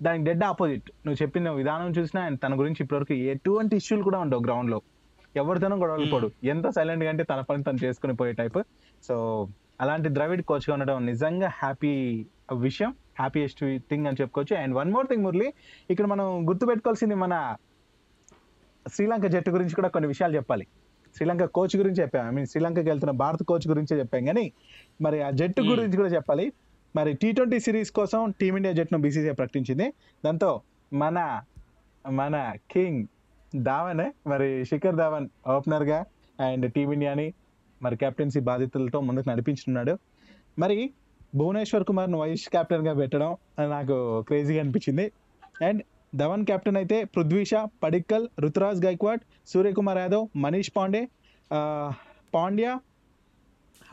దానికి 0.03 0.25
డెడ్ 0.25 0.45
ఆపోజిట్ 0.45 0.91
నువ్వు 1.07 1.23
చెప్పిన 1.23 1.51
విధానం 1.51 1.91
చూసినా 1.91 2.23
అండ్ 2.23 2.41
తన 2.41 2.59
గురించి 2.59 2.77
ఇప్పటివరకు 2.81 3.13
ఎటువంటి 3.13 3.77
ఇష్యూలు 3.77 4.03
కూడా 4.03 4.19
ఉండవు 4.19 4.43
గ్రౌండ్లో. 4.43 4.83
ఎవరితోనూ 5.37 5.77
గొడవలు 5.77 6.11
పోడు. 6.13 6.31
ఎంత 6.45 6.69
సైలెంట్గా 6.69 7.11
అంటే 7.11 7.25
తన 7.25 7.41
పని 7.41 7.63
తను 7.63 7.85
చేసుకుని 7.85 8.15
పోయే 8.15 8.33
టైప్ 8.33 8.59
సో 9.03 9.49
అలాంటి 9.81 10.09
ద్రవిడ్ 10.09 10.43
కోచ్గా 10.43 10.73
ఉండడం 10.73 11.07
నిజంగా 11.07 11.49
హ్యాపీ 11.49 12.27
విషయం 12.53 12.95
హ్యాపీయెస్ట్ 13.19 13.79
థింగ్ 13.91 14.07
అని 14.07 14.17
చెప్పుకోవచ్చు. 14.21 14.63
And 14.63 14.75
one 14.75 14.93
more 14.93 15.07
thing 15.07 15.25
Murali. 15.25 15.53
ఇక్కడ 15.91 16.07
మనం 16.07 16.49
గుర్తుపెట్టుకోవాల్సింది 16.49 17.15
మన 17.15 17.57
శ్రీలంక 18.89 19.27
జట్టు 19.27 19.51
గురించి 19.51 19.75
కూడా 19.75 19.89
కొన్ని 19.89 20.09
విషయాలు 20.09 20.37
చెప్పాలి. 20.37 20.67
శ్రీలంక 21.17 21.45
కోచ్ 21.45 21.77
గురించి 21.77 22.03
చెప్పాం. 22.03 22.29
ఐ 22.29 22.31
మీన్ 22.31 22.47
శ్రీలంకకి 22.47 22.89
వెళ్తున్న 22.89 23.11
భారత 23.11 23.43
కోచ్ 23.43 23.69
గురించే 23.69 23.99
చెప్పాం. 23.99 24.25
కానీ 24.25 24.53
మరి 25.01 25.23
ఆ 25.23 25.31
జట్టు 25.31 25.63
Hmm. 25.63 25.71
గురించి 25.71 25.97
కూడా 25.97 26.09
చెప్పాలి. 26.09 26.53
మరి 26.97 27.13
టీ 27.13 27.33
ట్వంటీ 27.33 27.61
సిరీస్ 27.61 27.91
కోసం 27.91 28.35
టీమిండియా 28.41 28.75
జట్టును 28.75 29.03
బీసీసీఐ 29.03 29.33
ప్రకటించింది. 29.33 29.93
దాంతో 30.25 30.61
మన 30.93 31.43
మన 32.11 32.53
కింగ్ 32.71 33.07
ధావన్ 33.63 34.29
మరి 34.29 34.65
శిఖర్ 34.65 34.97
ధావన్ 34.97 35.29
ఓపెనర్గా 35.57 36.05
అండ్ 36.41 36.73
టీమిండియాని 36.73 37.35
మరి 37.83 37.97
కెప్టెన్సీ 37.97 38.41
బాధ్యతలతో 38.41 39.01
ముందుకు 39.01 39.31
నడిపించున్నాడు 39.31 39.99
మరి 40.59 40.91
భువనేశ్వర్ 41.35 41.85
కుమార్ను 41.85 42.19
వైస్ 42.19 42.49
కెప్టెన్గా 42.49 42.95
పెట్టడం 42.95 43.37
నాకు 43.71 44.23
క్రేజీగా 44.23 44.61
అనిపించింది. 44.61 45.13
అండ్ 45.67 45.83
ధవన్ 46.13 46.45
కెప్టెన్ 46.49 46.79
అయితే 46.81 46.97
పృథ్వీష 47.15 47.55
పడిక్కల్ 47.85 48.25
రుతురాజ్ 48.45 48.81
గైక్వాడ్ 48.87 49.23
సూర్యకుమార్ 49.53 50.01
యాదవ్ 50.03 50.25
మనీష్ 50.45 50.73
పాండే 50.77 51.03
పాండ్యా 52.35 52.73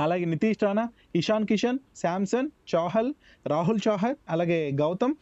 అలాగే 0.04 0.26
నితీష్ 0.26 0.62
రాణా 0.64 0.84
ఇషాన్ 1.20 1.48
కిషన్ 1.50 1.80
శాంసన్ 2.02 2.50
చౌహల్ 2.74 3.10
రాహుల్ 3.48 3.82
చౌహర్ 3.88 4.18
అలాగే 4.30 4.60
Gautam 4.82 5.16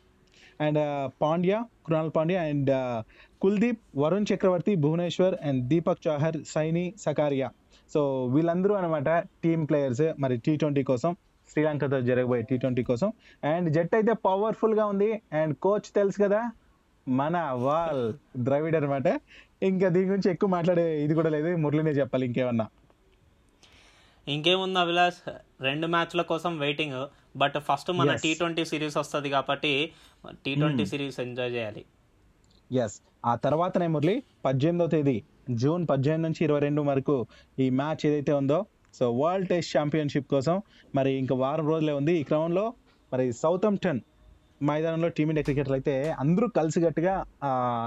and 0.65 0.79
Pandya 1.21 1.59
Krunal 1.85 2.11
Pandya 2.15 2.41
and 2.49 2.71
Kuldeep 3.41 3.81
Varun 4.01 4.27
Chakravarthy 4.31 4.73
Bhuvneshwar 4.83 5.35
and 5.47 5.61
Deepak 5.71 6.01
Chahar 6.07 6.37
Saini 6.53 6.85
Sakariya. 7.05 7.47
So 7.91 8.01
వీళ్ళందరూ 8.33 8.73
అనమాట 8.75 9.09
టీమ్ 9.43 9.63
ప్లేయర్స్ 9.69 10.05
మరి 10.23 10.37
టీ 10.45 10.53
ట్వంటీ 10.61 10.83
కోసం 10.83 11.11
శ్రీలంకతో 11.49 11.97
జరగబోయే 12.07 12.43
టీ 12.49 12.55
ట్వంటీ 12.63 12.83
కోసం. 12.83 13.09
అండ్ 13.51 13.67
జట్ 13.75 13.93
అయితే 13.99 14.13
పవర్ఫుల్గా 14.27 14.85
ఉంది 14.93 15.11
అండ్ 15.41 15.53
కోచ్ 15.65 15.89
తెలుసు 15.99 16.19
కదా 16.25 16.41
మన 17.07 17.37
వాల్ 17.65 18.13
ద్రవిడ్ 18.43 18.75
అనమాట 18.75 19.07
ఇంకా 19.63 19.87
దీని 19.87 20.05
గురించి 20.05 20.29
ఎక్కువ 20.31 20.49
మాట్లాడే 20.49 21.03
ఇది 21.03 21.13
కూడా 21.13 21.29
లేదు. 21.29 21.55
మురళినే 21.55 21.91
చెప్పాలి 21.91 22.25
ఇంకేమన్నా. 22.25 22.67
ఇంకేముంది 24.27 24.79
అభిలాష్? 24.79 25.19
రెండు 25.61 25.87
మ్యాచ్ల 25.87 26.21
కోసం 26.21 26.57
వెయిటింగ్ 26.59 27.07
బట్ 27.37 27.57
ఫస్ట్ 27.59 27.91
మన. 27.91 28.15
టీ 28.15 28.33
ట్వంటీ 28.33 28.65
సిరీస్ 28.65 28.97
వస్తుంది 28.97 29.29
కాబట్టి 29.29 29.91
టీ 30.45 30.55
ట్వంటీ 30.55 30.85
సిరీస్ 30.85 31.19
ఎంజాయ్ 31.19 31.51
చేయాలి. 31.51 31.85
ఎస్ 32.71 33.01
ఆ 33.25 33.35
తర్వాతనే 33.35 33.87
మురళి 33.87 34.23
పద్దెనిమిదో 34.45 34.87
తేదీ 34.87 35.23
జూన్ 35.49 35.87
పద్దెనిమిది 35.89 36.23
నుంచి 36.23 36.43
ఇరవై 36.45 36.59
రెండు 36.59 36.81
వరకు 36.81 37.27
ఈ 37.59 37.69
మ్యాచ్ 37.69 38.05
ఏదైతే 38.05 38.33
ఉందో 38.33 38.65
సో 38.93 39.11
వరల్డ్ 39.11 39.49
టెస్ట్ 39.49 39.77
ఛాంపియన్షిప్ 39.77 40.27
కోసం 40.27 40.61
మరి 40.95 41.11
ఇంకా 41.13 41.35
వారం 41.35 41.67
రోజులే 41.67 41.93
ఉంది 41.93 42.13
ఈ 42.19 42.23
క్రమంలో. 42.23 42.73
మరి 43.13 43.33
సౌతంప్టన్ 43.33 43.99
మైదానంలో 44.63 45.09
టీమిండియా 45.09 45.43
క్రికెటర్లు 45.43 45.73
అయితే 45.73 46.15
అందరూ 46.19 46.47
కలిసికట్టుగా 46.47 47.25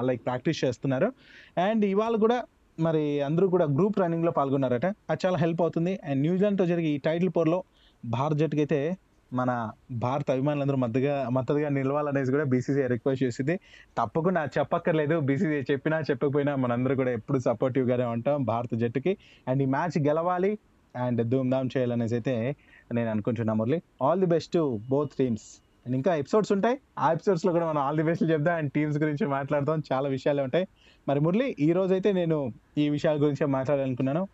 లైక్ 0.00 0.24
ప్రాక్టీస్ 0.24 0.64
చేస్తున్నారు. 0.64 1.12
అండ్ 1.59 1.85
ఇవాళ 1.85 2.16
కూడా 2.16 2.44
మరి 2.80 3.20
అందరూ 3.20 3.48
కూడా 3.48 3.64
గ్రూప్ 3.64 4.00
రన్నింగ్లో 4.00 4.33
పాల్గొన్నారట. 4.33 4.87
అది 4.87 5.26
చాలా 5.26 5.38
హెల్ప్ 5.38 5.62
అవుతుంది. 5.62 6.00
అండ్ 6.04 6.20
న్యూజిలాండ్తో 6.22 6.66
జరిగే 6.66 6.88
ఈ 6.88 6.98
టైటిల్ 6.98 7.30
పోర్లో 7.37 7.64
భారత్ 8.04 8.38
జట్టుకి 8.38 8.62
అయితే 8.62 8.96
మన 9.33 9.70
భారత 9.92 10.30
అభిమానులందరూ 10.30 10.76
మద్దతుగా 10.76 11.28
మద్దతుగా 11.33 11.68
నిలవాలనేసి 11.68 12.30
కూడా 12.30 12.44
బీసీసీఐ 12.44 12.87
రిక్వెస్ట్ 12.87 13.24
చేసింది. 13.24 13.61
తప్పకుండా 13.98 14.48
చెప్పక్కర్లేదు. 14.59 15.20
బీసీసీఐ 15.20 15.62
చెప్పినా 15.70 16.00
చెప్పకపోయినా 16.00 16.56
మనందరూ 16.56 16.96
కూడా 16.96 17.11
ఎప్పుడు 17.11 17.38
సపోర్టివ్గానే 17.38 18.04
ఉంటాం 18.04 18.44
భారత 18.44 18.74
జట్టుకి. 18.74 19.18
అండ్ 19.48 19.62
ఈ 19.62 19.66
మ్యాచ్ 19.66 19.98
గెలవాలి 20.06 20.59
అండ్ 20.96 21.22
ధూమ్ధామ్ 21.30 21.70
చేయాలనేసి 21.76 22.14
అయితే 22.14 22.56
నేను 22.92 23.11
అనుకుంటున్నా 23.11 23.52
Murali. 23.52 23.83
All 24.02 24.20
the 24.20 24.26
best 24.26 24.59
both 24.90 25.11
teams 25.18 25.48
and 25.86 25.96
ఇంకా 25.96 26.14
ఎపిసోడ్స్ 26.14 26.52
ఉంటాయి. 26.52 26.78
ఆ 26.98 27.12
ఎపిసోడ్స్లో 27.12 27.52
కూడా 27.52 27.66
మనం 27.66 27.82
ఆల్ 27.82 27.96
ది 27.96 28.02
బెస్ట్ 28.02 28.24
చెప్దాం 28.24 28.56
అండ్ 28.56 28.72
టీమ్స్ 28.72 28.98
గురించి 28.98 29.26
మాట్లాడదాం. 29.26 29.82
చాలా 29.92 30.08
విషయాలు 30.08 30.42
ఉంటాయి. 30.42 30.68
మరి 31.08 31.20
మురళి 31.20 31.56
ఈ 31.58 31.72
రోజు 31.72 31.92
అయితే 31.92 32.12
నేను 32.12 32.52
ఈ 32.78 32.88
విషయాల 32.88 33.16
గురించి 33.16 33.46
మాట్లాడాలనుకున్నాను. 33.46 34.28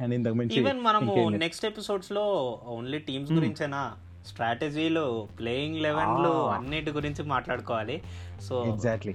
అండ్ 0.00 0.14
ఇంతకు 0.14 0.34
మించి 0.34 0.60
ఈవెన్ 0.60 0.80
మనము. 0.80 1.28
నెక్స్ట్ 1.28 1.66
ఎపిసోడ్స్లో 1.66 2.58
ఓన్లీ 2.66 2.98
టీమ్స్ 2.98 3.30
Hmm. 3.30 3.40
గురించేనా? 3.40 3.92
స్ట్రాటజీలు 4.26 5.28
ప్లేయింగ్ 5.38 5.76
లెవెన్లు. 5.76 6.48
అన్నిటి 6.48 6.90
గురించి 6.90 7.24
మాట్లాడుకోవాలి. 7.24 8.02
సో 8.40 8.64
ఎగ్జాక్ట్లీ 8.68 9.14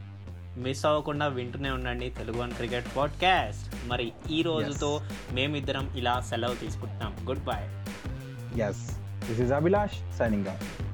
మిస్ 0.58 0.86
అవ్వకుండా 0.86 1.27
వింటూనే 1.27 1.69
ఉండండి 1.69 2.10
తెలుగు 2.10 2.41
వన్ 2.41 2.51
క్రికెట్ 2.51 2.86
పాడ్కాస్ట్ 2.97 3.75
మరి 3.88 4.12
ఈ 4.32 4.41
రోజుతో 4.41 5.01
మేమిద్దరం 5.34 5.97
ఇలా 5.97 6.19
సెలవు 6.19 6.56
తీసుకుంటున్నాం. 6.56 7.27
Good 7.27 7.43
bye 7.43 7.63
yes 8.62 8.99
this 9.27 9.41
is 9.41 9.51
Abhilash 9.51 10.17
signing 10.17 10.47
out 10.47 10.87